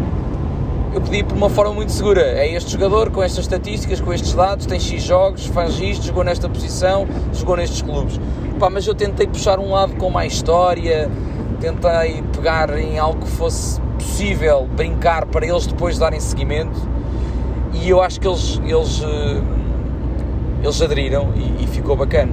[0.96, 2.22] eu pedi por uma forma muito segura.
[2.22, 6.24] É este jogador com estas estatísticas, com estes dados, tem X jogos, faz isto, jogou
[6.24, 8.18] nesta posição, jogou nestes clubes.
[8.58, 11.10] Pá, mas eu tentei puxar um lado com mais história,
[11.60, 16.80] tentei pegar em algo que fosse possível brincar para eles depois darem seguimento
[17.74, 19.42] e eu acho que eles, eles, eh,
[20.62, 22.32] eles aderiram e, e ficou bacana.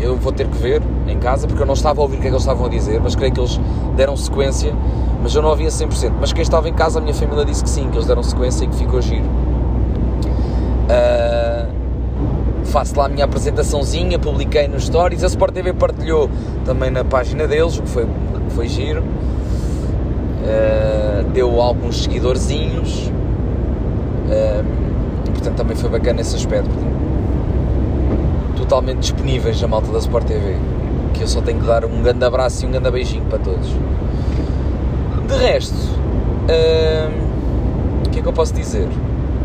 [0.00, 2.26] Eu vou ter que ver em casa porque eu não estava a ouvir o que
[2.26, 3.60] é que eles estavam a dizer, mas creio que eles
[3.96, 4.72] deram sequência
[5.22, 6.12] mas eu não havia 100%.
[6.20, 8.64] Mas quem estava em casa, a minha família disse que sim, que eles deram sequência
[8.64, 9.24] e que ficou giro.
[10.84, 11.68] Uh,
[12.64, 16.30] faço lá a minha apresentaçãozinha, publiquei nos stories, a Sport TV partilhou
[16.64, 18.06] também na página deles, o que foi,
[18.50, 19.02] foi giro.
[20.42, 23.10] Uh, deu alguns seguidorzinhos.
[24.28, 24.64] Uh,
[25.32, 26.70] portanto, também foi bacana esse aspecto.
[28.56, 30.56] Totalmente disponíveis a malta da Sport TV.
[31.14, 33.68] Que eu só tenho que dar um grande abraço e um grande beijinho para todos.
[35.28, 37.18] De resto, hum,
[38.06, 38.88] o que é que eu posso dizer?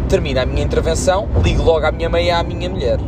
[0.08, 3.00] Termina a minha intervenção, ligo logo à minha mãe e à minha mulher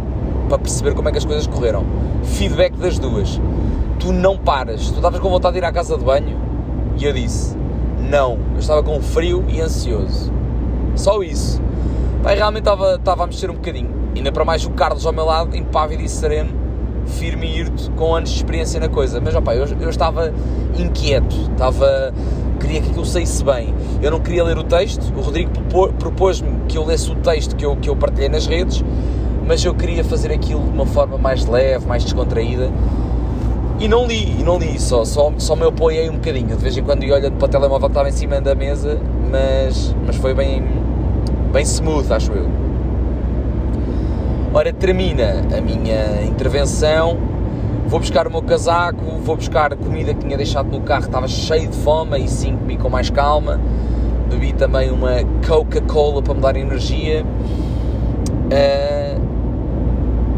[0.50, 1.86] para perceber como é que as coisas correram.
[2.24, 3.40] Feedback das duas.
[3.98, 6.38] Tu não paras, tu estavas com vontade de ir à casa de banho
[6.98, 7.56] e eu disse:
[7.98, 10.30] Não, eu estava com frio e ansioso.
[10.98, 11.62] Só isso.
[12.22, 13.90] Pai, realmente estava, estava a mexer um bocadinho.
[14.14, 16.52] Ainda para mais o Carlos ao meu lado, impávido e sereno,
[17.06, 19.22] firme e irto, com anos de experiência na coisa.
[19.22, 20.34] Mas, opa, eu, eu estava
[20.78, 22.14] inquieto, estava
[22.66, 23.74] queria que aquilo saísse bem.
[24.02, 25.52] Eu não queria ler o texto, o Rodrigo
[26.00, 28.84] propôs-me que eu lesse o texto que eu, que eu partilhei nas redes,
[29.48, 32.72] mas eu queria fazer aquilo de uma forma mais leve, mais descontraída.
[33.80, 36.48] E não li, e não li, só, só, só me apoiei um bocadinho.
[36.48, 39.00] De vez em quando ia olhando para o telemóvel que estava em cima da mesa,
[39.30, 40.64] mas, mas foi bem,
[41.52, 42.50] bem smooth, acho eu.
[44.54, 47.18] Ora, termina a minha intervenção
[47.88, 51.28] Vou buscar o meu casaco, vou buscar a comida que tinha deixado no carro, estava
[51.28, 53.62] cheio de fome, e sim comi com mais calma.
[54.28, 55.18] Bebi também uma
[55.48, 57.24] Coca-Cola para me dar energia.
[58.46, 59.22] Uh,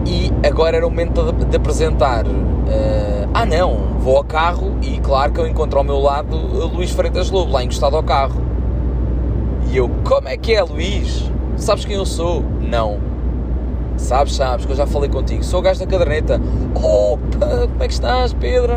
[0.06, 2.26] e agora era o momento de, de apresentar.
[2.28, 6.92] Uh, ah, não, vou ao carro e, claro, que eu encontro ao meu lado Luís
[6.92, 8.42] Freitas Lobo, lá encostado ao carro.
[9.72, 11.32] E eu, como é que é, Luís?
[11.56, 12.44] Sabes quem eu sou?
[12.62, 13.07] Não.
[13.98, 15.44] Sabes, sabes, que eu já falei contigo.
[15.44, 16.40] Sou o gajo da caderneta.
[16.76, 18.74] Oh, como é que estás, Pedro?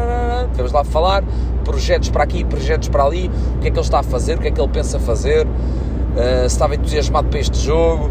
[0.54, 1.22] Vamos lá falar.
[1.64, 3.30] Projetos para aqui, projetos para ali.
[3.56, 4.38] O que é que ele está a fazer?
[4.38, 5.46] O que é que ele pensa fazer?
[5.46, 8.06] Uh, se estava entusiasmado para este jogo.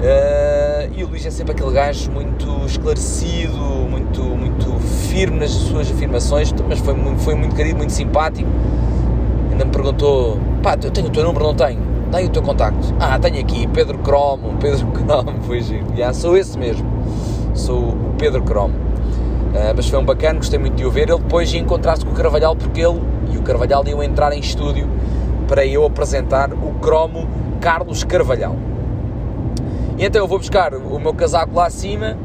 [0.00, 4.78] Uh, e o Luís é sempre aquele gajo muito esclarecido, muito, muito
[5.10, 8.48] firme nas suas afirmações, mas foi, foi muito querido, muito simpático.
[9.50, 11.44] Ainda me perguntou: pá, eu tenho o teu número?
[11.44, 12.94] Não tenho dá o teu contacto.
[13.00, 15.84] Ah, tenho aqui Pedro Cromo, Pedro Cromo, foi giro.
[16.12, 16.86] Sou esse mesmo,
[17.54, 18.74] sou o Pedro Cromo.
[18.74, 21.08] Uh, mas foi um bacana, gostei muito de o ver.
[21.08, 23.00] Ele depois ia encontrar-se com o Carvalhal porque ele
[23.32, 24.88] e o Carvalhal iam entrar em estúdio
[25.46, 27.28] para eu apresentar o cromo
[27.60, 28.56] Carlos Carvalhal.
[29.96, 32.16] E então eu vou buscar o meu casaco lá acima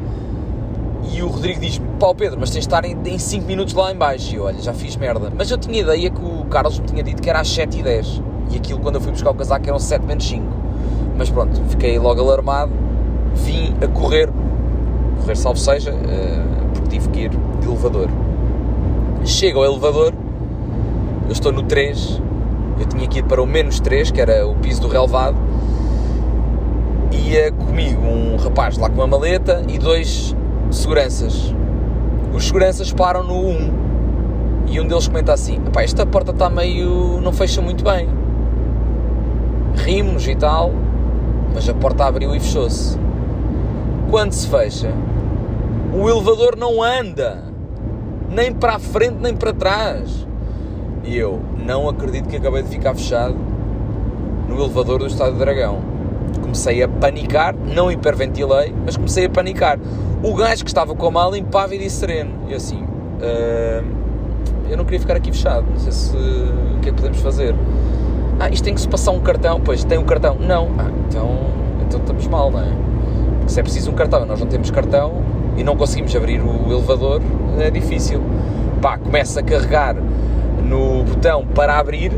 [1.12, 3.96] e o Rodrigo diz-me: Pá, Pedro, mas tens de estar em 5 minutos lá em
[3.96, 4.32] baixo.
[4.34, 5.32] E eu, olha, já fiz merda.
[5.36, 8.56] Mas eu tinha ideia que o Carlos me tinha dito que era às 7h10 e
[8.56, 10.44] aquilo quando eu fui buscar o casaco eram 7 menos 5.
[11.16, 12.72] Mas pronto, fiquei logo alarmado,
[13.34, 14.28] vim a correr,
[15.20, 18.08] correr salvo seja, eh, porque tive que ir de elevador.
[19.24, 20.14] Chego ao elevador,
[21.26, 22.22] eu estou no 3,
[22.80, 25.36] eu tinha que ir para o menos 3, que era o piso do relevado,
[27.12, 30.34] ia comigo um rapaz lá com uma maleta e dois
[30.70, 31.54] seguranças.
[32.32, 33.70] Os seguranças param no 1
[34.68, 37.20] e um deles comenta assim: esta porta está meio.
[37.20, 38.19] não fecha muito bem
[39.84, 40.72] rimos e tal,
[41.54, 42.98] mas a porta abriu e fechou-se.
[44.10, 44.92] Quando se fecha,
[45.92, 47.42] o elevador não anda,
[48.28, 50.26] nem para a frente nem para trás.
[51.04, 53.36] E eu não acredito que acabei de ficar fechado
[54.48, 55.80] no elevador do Estádio Dragão.
[56.40, 59.78] Comecei a panicar, não hiperventilei, mas comecei a panicar.
[60.22, 62.32] O gajo que estava com a mala limpava e sereno.
[62.48, 63.84] E assim, uh,
[64.68, 67.54] eu não queria ficar aqui fechado, não sei se o que é que podemos fazer.
[68.40, 70.34] Ah, isto tem que se passar um cartão, pois tem um cartão.
[70.36, 71.28] Não, ah, então,
[71.86, 72.72] então estamos mal, não é?
[73.36, 75.22] Porque se é preciso um cartão, nós não temos cartão
[75.58, 77.20] e não conseguimos abrir o elevador,
[77.58, 78.22] é difícil.
[78.80, 79.94] Pá, começa a carregar
[80.64, 82.12] no botão para abrir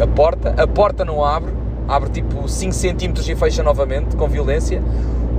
[0.00, 1.52] a porta, a porta não abre,
[1.88, 4.80] abre tipo 5 cm e fecha novamente, com violência.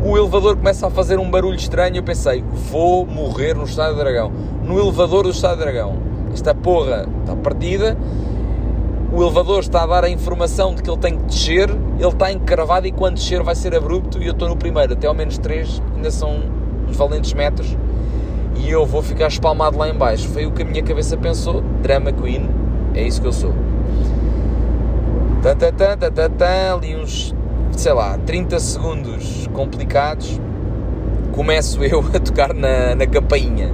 [0.03, 1.95] O elevador começa a fazer um barulho estranho.
[1.95, 4.29] Eu pensei, vou morrer no Estádio Dragão.
[4.61, 5.95] No elevador do Estádio Dragão.
[6.33, 7.95] Esta porra está partida.
[9.13, 11.69] O elevador está a dar a informação de que ele tem que descer.
[11.69, 14.21] Ele está encravado e quando descer vai ser abrupto.
[14.23, 16.41] E eu estou no primeiro, até ao menos 3, ainda são
[16.87, 17.77] uns valentes metros.
[18.55, 20.29] E eu vou ficar espalmado lá em baixo.
[20.29, 21.61] Foi o que a minha cabeça pensou.
[21.81, 22.49] Drama Queen,
[22.93, 23.53] é isso que eu sou.
[25.41, 27.35] Tan, tan, tan, tan, tan, tan, ali uns,
[27.71, 30.39] sei lá, 30 segundos complicados,
[31.31, 33.71] começo eu a tocar na, na campainha.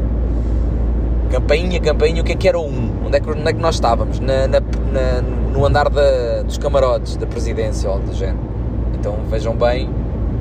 [1.29, 3.07] Campainha, campainha, o que é que era o 1?
[3.07, 4.19] Onde é que, onde é que nós estávamos?
[4.21, 5.21] Na, na, na
[5.57, 8.39] no andar da, dos camarotes da presidência ou do género.
[8.93, 9.89] Então vejam bem,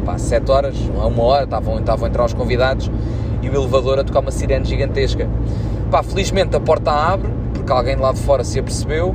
[0.05, 2.91] pá, 7 horas, a uma hora, estavam, estavam a entrar os convidados
[3.43, 5.29] e o elevador a tocar uma sirene gigantesca.
[5.91, 9.15] Pá, felizmente a porta abre, porque alguém lá de fora se apercebeu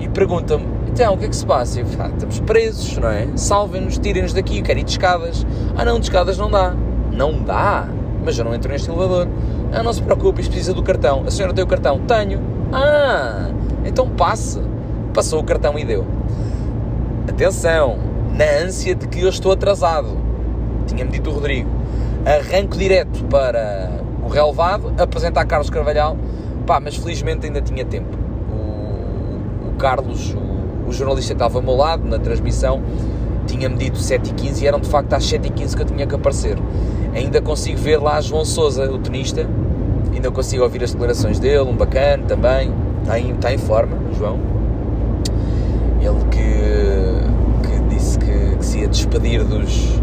[0.00, 1.80] e pergunta-me então, o que é que se passa?
[1.80, 3.26] Eu, ah, estamos presos, não é?
[3.34, 5.44] Salvem-nos, tirem-nos daqui, quero ir de escadas.
[5.76, 6.72] Ah não, de escadas não dá.
[7.10, 7.88] Não dá?
[8.24, 9.26] Mas eu não entro neste elevador.
[9.72, 11.24] Ah, não se preocupe, isto precisa do cartão.
[11.26, 11.98] A senhora tem o cartão?
[12.06, 12.40] Tenho.
[12.72, 13.50] Ah,
[13.84, 14.60] então passe.
[15.12, 16.04] Passou o cartão e deu.
[17.28, 17.98] Atenção,
[18.32, 20.16] na ânsia de que eu estou atrasado.
[20.86, 21.70] Tinha-me dito o Rodrigo.
[22.26, 23.90] Arranco direto para
[24.22, 26.16] o relevado, apresentar Carlos Carvalhal.
[26.66, 28.16] Pá, mas felizmente ainda tinha tempo.
[28.50, 30.54] O, o Carlos, o
[30.86, 32.82] o jornalista que estava ao meu lado na transmissão
[33.46, 36.56] tinha-me dito 7h15 e eram de facto às 7h15 que eu tinha que aparecer.
[37.14, 39.46] Ainda consigo ver lá João Souza, o tenista,
[40.12, 42.72] ainda consigo ouvir as declarações dele, um bacana também,
[43.04, 44.40] está em, está em forma, João.
[46.00, 50.00] Ele que, que disse que, que, se ia despedir dos,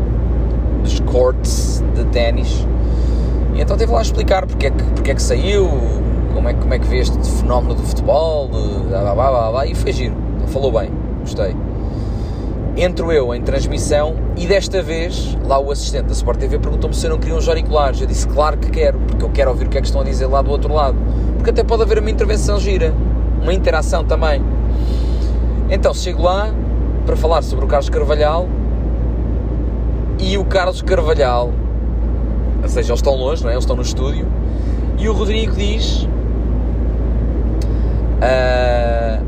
[0.83, 2.65] dos courts de ténis.
[3.53, 5.67] E então teve lá a explicar porque é que, porque é que saiu,
[6.33, 9.75] como é, como é que vê este fenómeno do futebol, blá, blá, blá, blá, e
[9.75, 10.15] foi giro
[10.51, 11.55] falou bem, gostei.
[12.75, 17.05] Entro eu em transmissão e desta vez, lá o assistente da Sport TV perguntou-me se
[17.05, 17.99] eu não queria uns auriculares.
[18.01, 20.03] Eu disse, claro que quero, porque eu quero ouvir o que é que estão a
[20.03, 20.97] dizer lá do outro lado.
[21.41, 22.93] Porque até pode haver uma intervenção gira,
[23.41, 24.43] uma interação também.
[25.71, 26.53] Então chego lá
[27.03, 28.47] para falar sobre o Carlos Carvalhal
[30.19, 31.51] e o Carlos Carvalhal,
[32.61, 33.53] ou seja, eles estão longe, não é?
[33.53, 34.27] eles estão no estúdio,
[34.99, 36.07] e o Rodrigo diz.
[38.21, 39.25] Uh,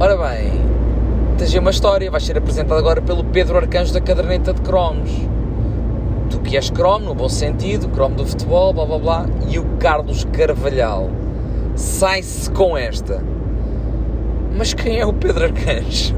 [0.00, 0.60] Ora bem,
[1.38, 5.31] tens uma história, vais ser apresentado agora pelo Pedro Arcanjo da caderneta de cromos.
[6.32, 9.64] Tu que és cromo, no bom sentido, cromo do futebol, blá blá blá, e o
[9.78, 11.10] Carlos Carvalhal
[11.76, 13.22] sai-se com esta.
[14.56, 16.14] Mas quem é o Pedro Arcanjo?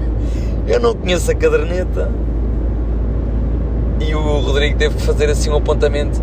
[0.68, 2.10] Eu não conheço a caderneta.
[4.00, 6.20] E o Rodrigo teve que fazer assim um apontamento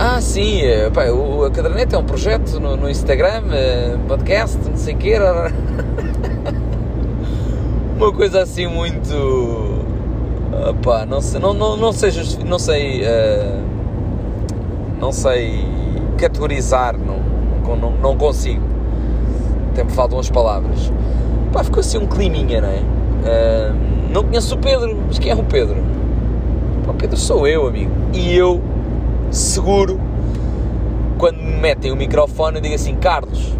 [0.00, 4.56] ah, sim, eh, pá, o, a caderneta é um projeto no, no Instagram, eh, podcast,
[4.68, 5.18] não sei o quê.
[7.98, 9.77] Uma coisa assim muito.
[10.82, 12.10] Pá, não sei, não, não, não sei,
[12.46, 13.62] não sei, uh,
[15.00, 15.64] não sei
[16.16, 18.62] categorizar, não, não, não consigo.
[19.70, 20.92] Até me faltam as palavras.
[21.52, 22.78] Pá, ficou assim um climinha, não é?
[22.80, 23.74] Uh,
[24.12, 25.76] não conheço o Pedro, mas quem é o Pedro?
[26.84, 27.92] Pá, o Pedro sou eu, amigo.
[28.12, 28.60] E eu
[29.30, 30.00] seguro
[31.18, 33.52] quando me metem o microfone e digo assim, Carlos,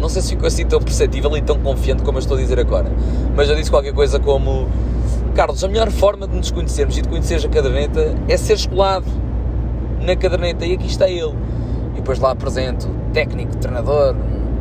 [0.00, 2.58] não sei se ficou assim tão perceptível e tão confiante como eu estou a dizer
[2.58, 2.90] agora,
[3.36, 4.66] mas eu disse qualquer coisa como
[5.34, 9.06] Carlos, a melhor forma de nos conhecermos e de conheceres a caderneta é ser escolado
[10.00, 11.34] na caderneta e aqui está ele.
[11.92, 14.14] E depois lá apresento técnico, treinador,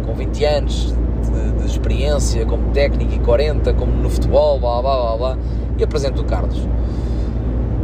[0.06, 4.98] com 20 anos de, de experiência como técnico e 40 como no futebol, blá blá
[4.98, 5.38] blá blá,
[5.78, 6.68] e apresento o Carlos.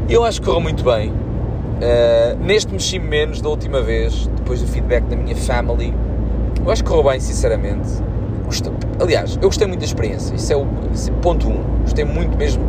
[0.09, 1.25] Eu acho que correu muito bem
[1.75, 5.93] Uh, neste mexi menos da última vez, depois do feedback da minha family.
[6.63, 7.89] Eu acho que correu bem, sinceramente.
[8.99, 10.35] Aliás, eu gostei muito da experiência.
[10.35, 11.51] Isso é o isso é ponto 1.
[11.51, 11.63] Um.
[11.81, 12.63] Gostei muito mesmo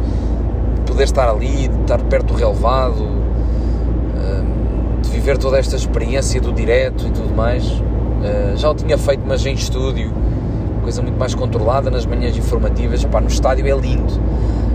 [0.77, 6.41] de poder estar ali, de estar perto do relevado, uh, de viver toda esta experiência
[6.41, 7.64] do direto e tudo mais.
[7.64, 10.12] Uh, já o tinha feito, mas em estúdio,
[10.83, 13.05] coisa muito mais controlada nas manhãs informativas.
[13.05, 14.20] Pá, no estádio é lindo.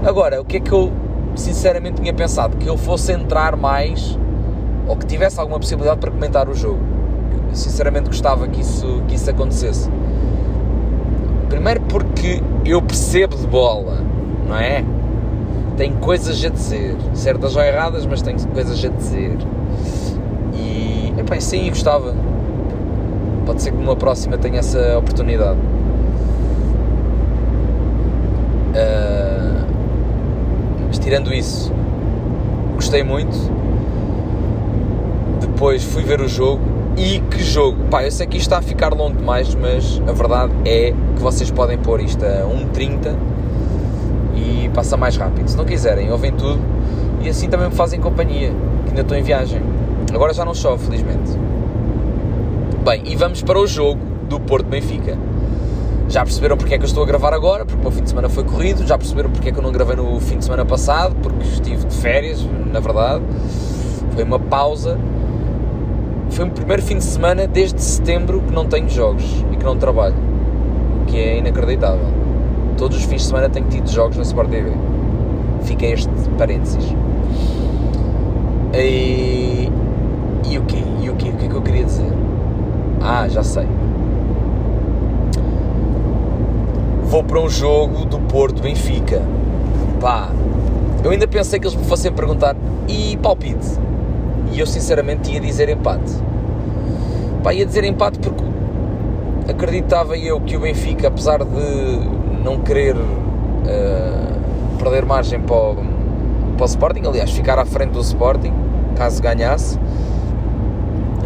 [0.06, 0.91] Agora, o que é que eu
[1.36, 4.18] sinceramente tinha pensado que eu fosse entrar mais
[4.88, 6.80] ou que tivesse alguma possibilidade para comentar o jogo.
[7.49, 9.89] Eu, sinceramente gostava que isso, que isso acontecesse.
[11.52, 13.97] Primeiro porque eu percebo de bola,
[14.47, 14.86] não é?
[15.76, 19.38] Tenho coisas a dizer, certas ou erradas, mas tenho coisas a dizer.
[20.54, 22.16] E, epá, sim, gostava.
[23.45, 25.60] Pode ser que numa próxima tenha essa oportunidade.
[28.74, 29.66] Uh,
[30.88, 31.74] mas tirando isso,
[32.76, 33.38] gostei muito.
[35.41, 37.86] Depois fui ver o jogo e que jogo!
[37.89, 41.22] Pá, eu sei que isto está a ficar longo demais, mas a verdade é que
[41.22, 43.16] vocês podem pôr isto a 1.30
[44.36, 45.48] e passa mais rápido.
[45.48, 46.60] Se não quiserem, ouvem tudo
[47.22, 48.52] e assim também me fazem companhia,
[48.84, 49.62] que ainda estou em viagem.
[50.14, 51.32] Agora já não chove, felizmente.
[52.84, 55.18] Bem, e vamos para o jogo do Porto Benfica.
[56.10, 58.10] Já perceberam porque é que eu estou a gravar agora, porque o meu fim de
[58.10, 58.86] semana foi corrido.
[58.86, 61.86] Já perceberam porque é que eu não gravei no fim de semana passado, porque estive
[61.86, 63.24] de férias, na verdade.
[64.14, 64.98] Foi uma pausa
[66.32, 69.78] foi o primeiro fim de semana desde setembro que não tenho jogos e que não
[69.78, 70.16] trabalho.
[71.02, 72.08] O que é inacreditável.
[72.78, 74.72] Todos os fins de semana tenho tido jogos na Sport TV.
[75.64, 76.96] Fica este parênteses.
[78.74, 79.70] E,
[80.50, 80.84] e o quê?
[81.02, 81.30] E o quê?
[81.30, 82.12] O que é que eu queria dizer?
[83.02, 83.68] Ah, já sei.
[87.04, 89.22] Vou para um jogo do Porto Benfica.
[90.00, 90.30] Pá,
[91.04, 92.56] eu ainda pensei que eles me fossem perguntar
[92.88, 93.91] e palpite
[94.52, 96.12] e eu sinceramente ia dizer empate.
[97.43, 98.43] Pá, ia dizer empate porque
[99.49, 105.76] acreditava eu que o Benfica, apesar de não querer uh, perder margem para o,
[106.58, 108.54] para o Sporting, aliás, ficar à frente do Sporting,
[108.95, 109.80] caso ganhasse,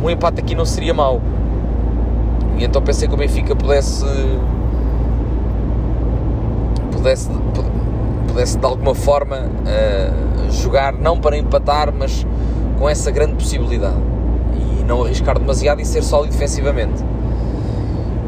[0.02, 1.22] um empate aqui não seria mau.
[2.58, 4.06] E então pensei que o Benfica pudesse
[6.92, 7.30] pudesse,
[8.28, 12.26] pudesse de alguma forma uh, jogar não para empatar, mas
[12.78, 13.98] com essa grande possibilidade
[14.54, 17.04] e não arriscar demasiado e ser sólido defensivamente.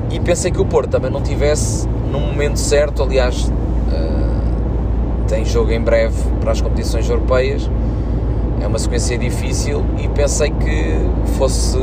[0.09, 5.71] E pensei que o Porto também não tivesse no momento certo, aliás, uh, tem jogo
[5.71, 7.69] em breve para as competições europeias,
[8.61, 10.95] é uma sequência difícil e pensei que
[11.37, 11.77] fosse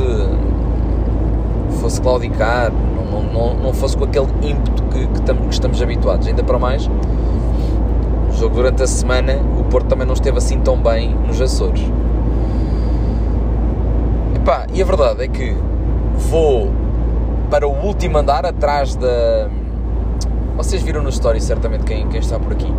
[1.79, 2.71] fosse claudicar,
[3.11, 6.57] não, não, não fosse com aquele ímpeto que, que, tam, que estamos habituados, ainda para
[6.57, 6.89] mais.
[8.39, 11.81] Jogo durante a semana, o Porto também não esteve assim tão bem nos Açores.
[14.75, 15.55] E a verdade é que
[16.29, 16.69] vou
[17.49, 19.47] para o último andar atrás da.
[20.57, 22.69] Vocês viram no story certamente quem, quem está por aqui,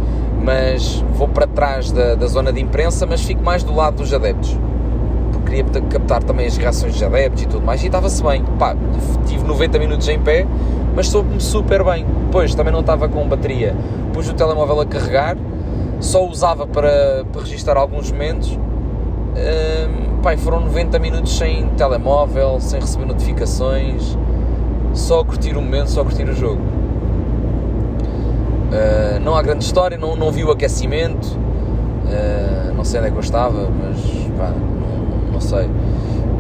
[0.45, 4.13] mas vou para trás da, da zona de imprensa, mas fico mais do lado dos
[4.13, 4.59] adeptos
[5.33, 8.45] porque queria captar também as reações dos adeptos e tudo mais, e estava-se bem.
[8.59, 8.77] Pá,
[9.27, 10.47] tive 90 minutos em pé,
[10.95, 12.05] mas soube-me super bem.
[12.27, 13.75] Depois também não estava com bateria,
[14.13, 15.39] pus o telemóvel a carregar,
[15.99, 18.59] só usava para, para registrar alguns momentos.
[19.35, 24.19] Hum, pai, foram 90 minutos sem telemóvel, sem receber notificações,
[24.93, 26.61] só curtir o momento, só curtir o jogo.
[28.73, 33.13] Uh, não há grande história, não, não vi o aquecimento, uh, não sei onde é
[33.13, 34.01] que eu estava, mas
[34.37, 35.71] pá, não, não sei.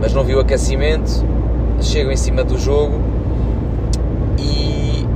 [0.00, 1.24] Mas não vi o aquecimento,
[1.80, 3.00] chego em cima do jogo
[4.36, 5.06] e.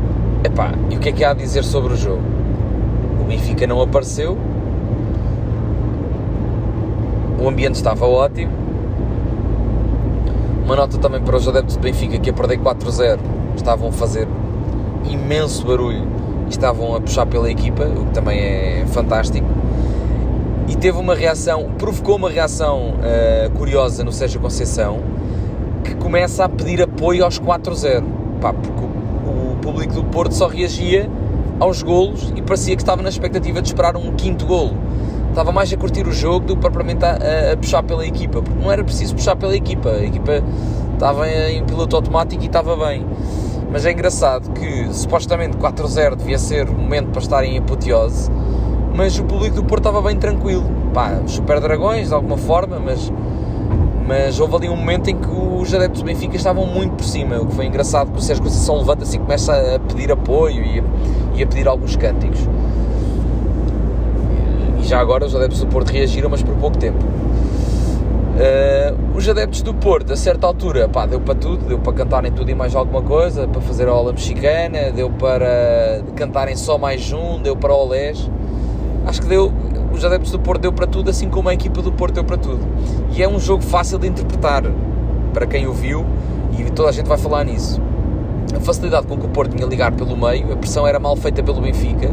[0.45, 2.23] Epá, e o que é que há a dizer sobre o jogo?
[3.21, 4.39] O Benfica não apareceu,
[7.37, 8.60] o ambiente estava ótimo.
[10.71, 13.19] Uma nota também para os adeptos de Benfica que a perder 4-0
[13.57, 14.29] estavam a fazer
[15.11, 16.07] imenso barulho
[16.47, 19.49] e estavam a puxar pela equipa, o que também é fantástico.
[20.69, 25.01] E teve uma reação, provocou uma reação uh, curiosa no Sérgio Conceição
[25.83, 28.05] que começa a pedir apoio aos 4-0.
[28.41, 31.11] Pá, porque o, o público do Porto só reagia
[31.59, 34.77] aos golos e parecia que estava na expectativa de esperar um quinto golo
[35.31, 38.61] estava mais a curtir o jogo do que propriamente a, a, puxar pela equipa, porque
[38.61, 40.43] não era preciso puxar pela equipa, a equipa
[40.93, 43.07] estava em piloto automático e estava bem.
[43.73, 48.31] Mas é engraçado que supostamente 4-0 devia ser o momento para estar em apoteose,
[48.95, 50.65] mas o público do Porto estava bem tranquilo.
[50.93, 53.13] Pá, Super Dragões de alguma forma, mas,
[54.07, 57.37] mas houve ali um momento em que os adeptos do Benfica estavam muito por cima,
[57.37, 60.81] o que foi engraçado que o Sérgio Conceição levanta-se e começa a pedir apoio e
[60.81, 60.83] a,
[61.37, 62.41] e a pedir alguns cânticos
[64.91, 66.99] já agora os adeptos do Porto reagiram, mas por pouco tempo.
[67.05, 72.33] Uh, os adeptos do Porto, a certa altura, pá, deu para tudo, deu para cantarem
[72.33, 77.13] tudo e mais alguma coisa, para fazer a ola mexicana, deu para cantarem só mais
[77.13, 78.29] um, deu para olés.
[79.07, 79.53] Acho que deu,
[79.95, 82.37] os adeptos do Porto deu para tudo, assim como a equipa do Porto deu para
[82.37, 82.67] tudo.
[83.13, 84.65] E é um jogo fácil de interpretar
[85.33, 86.05] para quem o viu
[86.59, 87.81] e toda a gente vai falar nisso.
[88.57, 91.45] A facilidade com que o Porto tinha ligar pelo meio, a pressão era mal feita
[91.45, 92.13] pelo Benfica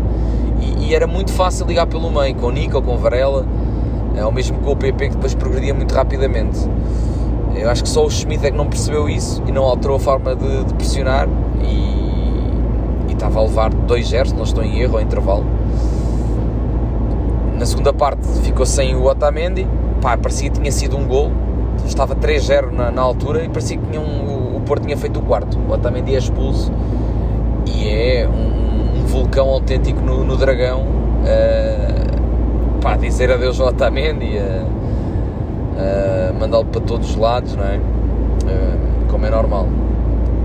[0.59, 3.45] e, e, era muito fácil ligar pelo meio, com o Nico ou com o Varela,
[4.15, 6.59] é, ou mesmo com o PP que depois progredia muito rapidamente.
[7.55, 9.99] Eu acho que só o Schmidt é que não percebeu isso e não alterou a
[9.99, 11.27] forma de, de pressionar
[11.61, 15.45] e, e, estava a levar 2-0, se não estou em erro, ao intervalo.
[17.57, 19.67] Na segunda parte ficou sem o Otamendi,
[20.01, 21.31] pá, parecia que tinha sido um gol,
[21.85, 25.57] estava 3-0 na, na, altura e parecia que um, o Porto tinha feito o quarto.
[25.67, 26.71] O Otamendi é expulso
[27.65, 28.66] e é um
[29.07, 30.81] vulcão autêntico no, no Dragão.
[30.81, 34.67] Uh, pá, dizer adeus ao Otamendi, uh,
[35.73, 37.77] uh, mandá-lo para todos os lados, não é?
[37.77, 39.67] Uh, como é normal.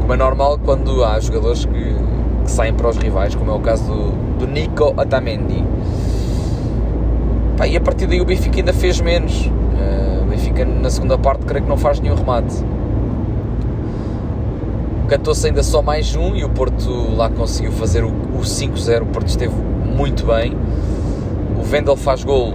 [0.00, 1.96] Como é normal quando há jogadores que,
[2.44, 5.64] que saem para os rivais, como é o caso do, do Nico Otamendi.
[7.56, 9.46] Pá, e a partir daí o Benfica ainda fez menos.
[9.46, 12.64] Uh, o Benfica na segunda parte creio que não faz nenhum remate.
[15.08, 18.10] Cantou-se ainda só mais um e o Porto lá conseguiu fazer o
[18.46, 19.02] 5-0.
[19.02, 20.56] O Porto esteve muito bem.
[21.58, 22.54] O Vendel faz gol.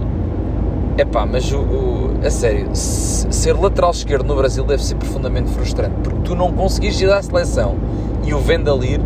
[0.96, 5.94] Epá, mas o, o, a sério, ser lateral esquerdo no Brasil deve ser profundamente frustrante
[6.02, 7.76] porque tu não conseguires ir à seleção
[8.24, 9.00] e o Vendel ir,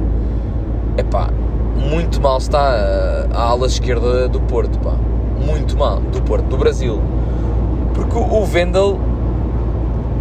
[0.97, 1.29] epá,
[1.77, 4.97] muito mal está a, a ala esquerda do Porto, pá
[5.45, 7.01] muito mal do Porto, do Brasil.
[7.95, 8.99] Porque o Vendel,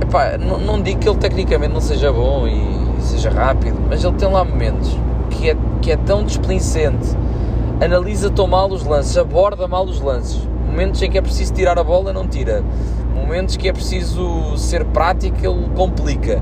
[0.01, 4.29] epá, não digo que ele tecnicamente não seja bom e seja rápido, mas ele tem
[4.29, 4.97] lá momentos
[5.31, 7.17] que é, que é tão desplicente,
[7.83, 10.47] analisa tão mal os lances, aborda mal os lances.
[10.67, 12.63] Momentos em que é preciso tirar a bola, não tira.
[13.13, 16.41] Momentos que é preciso ser prático, ele complica.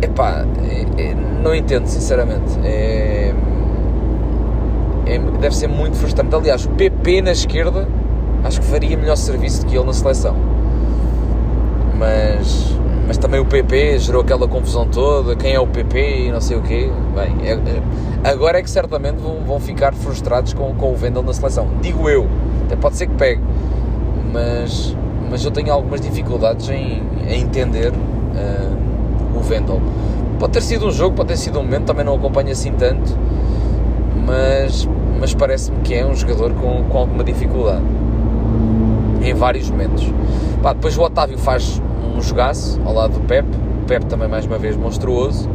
[0.00, 2.58] Epá, é, é, não entendo, sinceramente.
[2.62, 3.34] É,
[5.06, 6.34] é, deve ser muito frustrante.
[6.34, 7.88] Aliás, o PP na esquerda
[8.44, 10.36] acho que faria melhor serviço do que ele na seleção.
[11.98, 12.76] Mas,
[13.08, 16.58] mas também o PP gerou aquela confusão toda, quem é o PP e não sei
[16.58, 16.90] o quê.
[17.14, 21.22] Bem, é, é, agora é que certamente vão, vão ficar frustrados com, com o Vendel
[21.22, 21.66] na seleção.
[21.80, 22.28] Digo eu,
[22.66, 23.42] até pode ser que pegue,
[24.30, 24.94] mas,
[25.30, 29.80] mas eu tenho algumas dificuldades em, em entender uh, o Vendel.
[30.38, 33.16] Pode ter sido um jogo, pode ter sido um momento, também não acompanho assim tanto,
[34.26, 34.86] mas
[35.18, 37.82] mas parece-me que é um jogador com, com alguma dificuldade
[39.22, 40.04] em vários momentos.
[40.62, 41.82] Pá, depois o Otávio faz
[42.16, 43.46] um jogaço ao lado do Pep,
[43.82, 45.48] o Pep também mais uma vez monstruoso.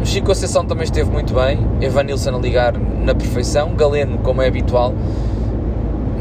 [0.00, 4.48] o Chico Conceição também esteve muito bem, Evanilson a ligar na perfeição, Galeno como é
[4.48, 4.92] habitual,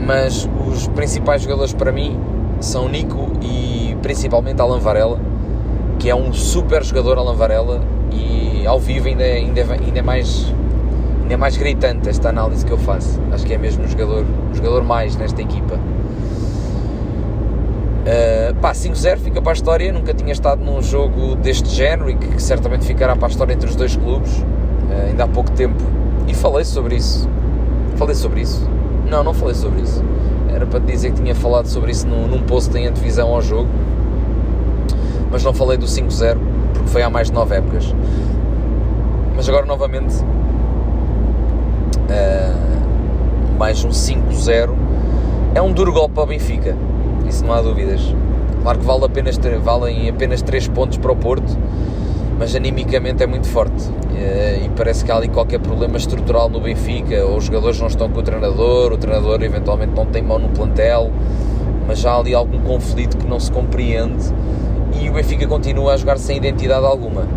[0.06, 2.20] mas os principais jogadores para mim
[2.60, 5.20] são Nico e principalmente Alan Varela,
[6.00, 7.82] que é um super jogador Alan Varela
[8.12, 10.54] e ao vivo ainda, ainda, ainda é mais
[11.22, 13.20] ainda é mais gritante esta análise que eu faço.
[13.32, 15.80] Acho que é mesmo um jogador, um jogador mais nesta equipa.
[18.04, 19.92] Uh, pá, 5-0 fica para a história.
[19.92, 23.54] Nunca tinha estado num jogo deste género e que, que certamente ficará para a história
[23.54, 24.38] entre os dois clubes.
[24.40, 25.82] Uh, ainda há pouco tempo.
[26.28, 27.30] E falei sobre isso.
[27.96, 28.70] Falei sobre isso.
[29.10, 30.04] Não, não falei sobre isso.
[30.54, 33.42] Era para te dizer que tinha falado sobre isso num, num post em antevisão ao
[33.42, 33.70] jogo.
[35.32, 36.38] Mas não falei do 5-0
[36.74, 37.94] porque foi há mais de 9 épocas.
[39.36, 40.24] Mas agora novamente
[42.14, 42.74] uh,
[43.58, 44.76] mais um 5-0,
[45.56, 46.76] é um duro golpe para o Benfica,
[47.34, 48.02] isso não há dúvidas.
[48.62, 51.58] Claro que vale apenas, valem apenas 3 pontos para o Porto,
[52.40, 56.62] mas animicamente é muito forte uh, e parece que há ali qualquer problema estrutural no
[56.62, 60.40] Benfica, ou os jogadores não estão com o treinador, o treinador eventualmente não tem mão
[60.40, 61.12] no plantel,
[61.88, 64.24] mas há ali algum conflito que não se compreende
[65.02, 67.28] e o Benfica continua a jogar sem identidade alguma.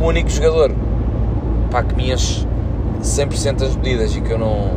[0.00, 0.72] O único jogador
[1.70, 2.46] pá, que me enche
[3.02, 4.70] 100% das medidas e que eu não,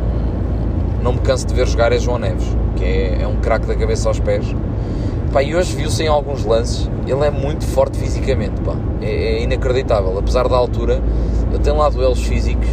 [1.22, 2.46] canso de ver jogar é João Neves,
[2.76, 4.44] que é, é um craque da cabeça aos pés.
[5.32, 8.74] Pá, e hoje viu-se em alguns lances, ele é muito forte fisicamente, pá.
[9.00, 11.02] É, é, inacreditável, apesar da altura,
[11.50, 12.68] ele tem lá duelos físicos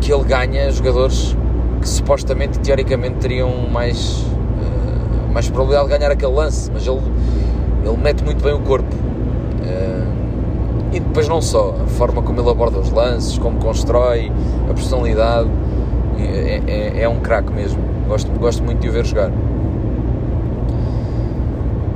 [0.00, 1.34] que ele ganha jogadores
[1.80, 7.00] que supostamente, teoricamente, teriam mais, uh, mais probabilidade de ganhar aquele lance, mas ele,
[7.84, 8.94] ele mete muito bem o corpo.
[8.94, 10.14] Uh,
[10.92, 14.30] e depois não só, a forma como ele aborda os lances, como constrói,
[14.70, 15.48] a personalidade,
[16.26, 17.80] é, é, é um craque mesmo.
[18.08, 19.30] Gosto, gosto muito de o ver jogar.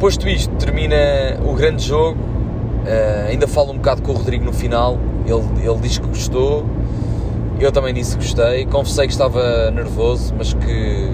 [0.00, 0.96] Posto isto, termina
[1.44, 2.18] o grande jogo.
[2.18, 4.98] Uh, ainda falo um bocado com o Rodrigo no final.
[5.26, 6.64] Ele, ele diz que gostou.
[7.60, 8.64] Eu também disse que gostei.
[8.66, 11.10] Confessei que estava nervoso, mas que,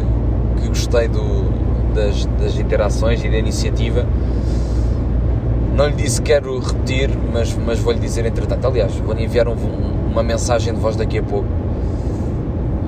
[0.61, 1.51] que gostei do,
[1.95, 4.07] das, das interações e da iniciativa.
[5.75, 8.67] Não lhe disse que quero repetir, mas, mas vou-lhe dizer entretanto.
[8.67, 9.57] Aliás, vou-lhe enviar um,
[10.11, 11.64] uma mensagem de voz daqui a pouco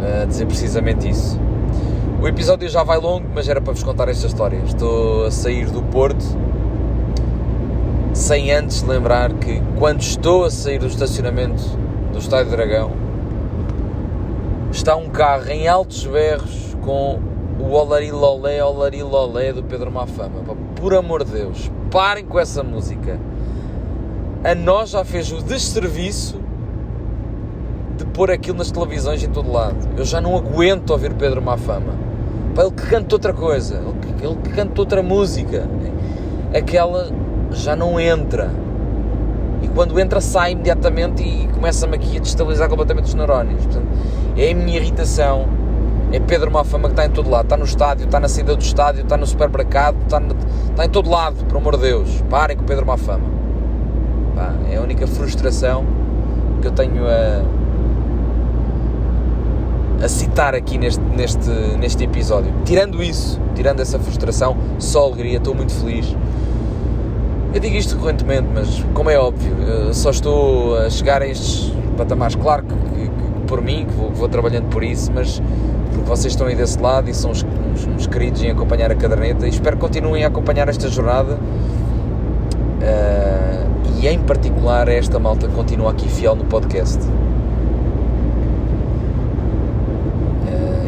[0.03, 1.41] a dizer precisamente isso.
[2.21, 4.61] O episódio já vai longo, mas era para vos contar esta história.
[4.65, 6.25] Estou a sair do Porto
[8.13, 11.63] sem antes lembrar que quando estou a sair do estacionamento
[12.13, 12.93] do Estádio Dragão
[14.71, 17.21] está um carro em altos berros com
[17.61, 20.43] o Olarilolé, Olarilolé do Pedro Mafama.
[20.75, 23.21] Por amor de Deus, parem com essa música.
[24.43, 26.41] a nós já fez o desserviço
[27.97, 29.77] de pôr aquilo nas televisões em todo lado.
[29.97, 31.95] Eu já não aguento ouvir Pedro Mafama.
[32.55, 35.67] Pá, ele que canta outra coisa, ele que, ele que canta outra música.
[36.55, 37.11] Aquela
[37.51, 38.51] já não entra.
[39.63, 43.65] E quando entra, sai imediatamente e começa-me aqui a destabilizar completamente os neurónios.
[43.65, 43.89] Portanto,
[44.37, 45.47] é a minha irritação.
[46.13, 47.45] É Pedro Mafama que está em todo lado.
[47.45, 50.37] Está no estádio, está na saída do estádio, está no supermercado, está, no,
[50.71, 52.23] está em todo lado, por amor de Deus.
[52.29, 53.37] Parem com o Pedro Mafama.
[54.71, 55.85] É a única frustração
[56.61, 57.43] que eu tenho a
[60.03, 62.53] a citar aqui neste, neste, neste episódio.
[62.65, 66.15] Tirando isso, tirando essa frustração, só alegria, estou muito feliz.
[67.55, 69.55] Eu digo isto recorrentemente, mas como é óbvio,
[69.93, 74.11] só estou a chegar a estes patamares, claro que, que, que por mim, que vou,
[74.11, 75.41] vou, trabalhando por isso, mas
[75.91, 77.47] porque vocês estão aí desse lado e são uns,
[77.97, 81.39] uns queridos em acompanhar a caderneta e espero que continuem a acompanhar esta jornada
[82.83, 86.99] uh, e em particular esta malta que continua aqui fiel no podcast.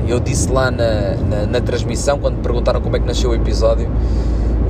[0.09, 3.35] Eu disse lá na, na, na, transmissão, quando me perguntaram como é que nasceu o
[3.35, 3.87] episódio,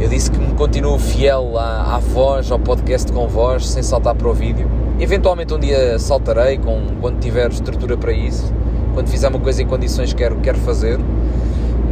[0.01, 4.17] eu disse que me continuo fiel à, à voz, ao podcast com voz, sem saltar
[4.17, 4.69] para o vídeo.
[4.99, 8.53] Eventualmente um dia saltarei com, quando tiver estrutura para isso,
[8.95, 10.99] quando fizer uma coisa em condições que quero, quero fazer,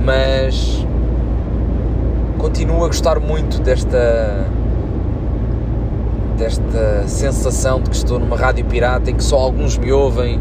[0.05, 0.85] mas
[2.39, 4.45] continuo a gostar muito desta
[6.37, 10.41] desta sensação de que estou numa rádio pirata em que só alguns me ouvem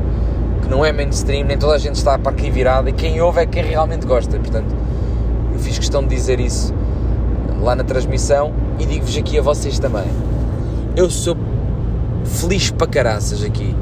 [0.66, 3.42] que não é mainstream, nem toda a gente está para aqui virada e quem ouve
[3.42, 4.38] é quem realmente gosta.
[4.38, 4.76] Portanto,
[5.54, 6.74] eu fiz questão de dizer isso
[7.62, 10.06] lá na transmissão e digo-vos aqui a vocês também.
[10.96, 11.38] Eu sou
[12.26, 13.76] feliz para caraças aqui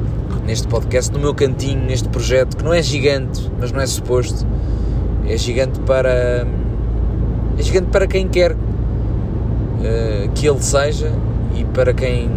[0.44, 4.46] neste podcast, no meu cantinho, neste projeto que não é gigante, mas não é suposto.
[5.26, 6.46] É gigante para.
[7.58, 8.56] É gigante para quem quer uh,
[10.34, 11.10] que ele seja
[11.56, 12.30] e para quem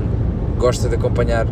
[0.58, 1.46] gosta de acompanhar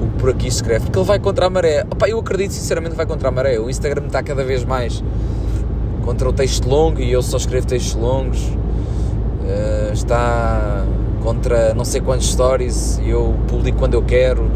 [0.00, 1.84] o por aqui escreve, porque ele vai contra a maré.
[1.90, 3.58] Opa, eu acredito sinceramente que vai contra a maré.
[3.58, 5.02] O Instagram está cada vez mais
[6.04, 8.42] contra o texto longo e eu só escrevo textos longos.
[8.42, 10.84] Uh, está
[11.22, 14.50] contra não sei quantos stories e eu publico quando eu quero.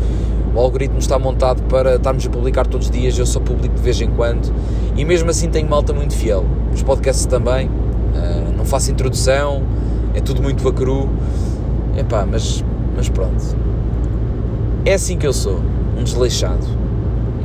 [0.55, 3.83] O algoritmo está montado para estarmos a publicar todos os dias, eu só publico de
[3.83, 4.53] vez em quando.
[4.95, 6.45] E mesmo assim tenho malta muito fiel.
[6.73, 7.69] Os podcasts também.
[7.69, 9.63] Uh, não faço introdução,
[10.15, 11.09] é tudo muito vacaru.
[11.97, 12.65] Epá, mas,
[12.95, 13.72] mas pronto.
[14.85, 15.61] É assim que eu sou,
[15.97, 16.67] um desleixado,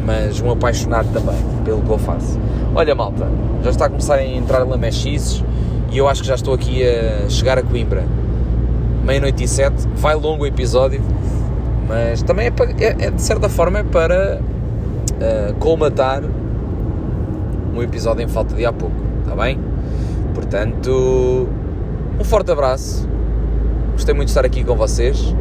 [0.04, 2.40] mas um apaixonado também pelo que eu faço.
[2.74, 3.28] Olha, malta,
[3.64, 5.44] já está a começar a entrar lamechices
[5.92, 8.06] e eu acho que já estou aqui a chegar a Coimbra.
[9.04, 11.00] Meia-noite e sete, vai longo o episódio,
[11.88, 16.24] mas também é, para, é, é de certa forma é para uh, colmatar
[17.76, 19.60] um episódio em falta de há pouco, está bem?
[20.34, 21.48] Portanto,
[22.20, 23.08] um forte abraço.
[23.92, 25.34] Gostei muito de estar aqui com vocês.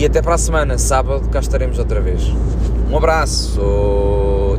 [0.00, 2.22] E até para a semana, sábado, cá estaremos outra vez.
[2.90, 3.60] Um abraço,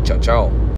[0.04, 0.61] tchau, tchau.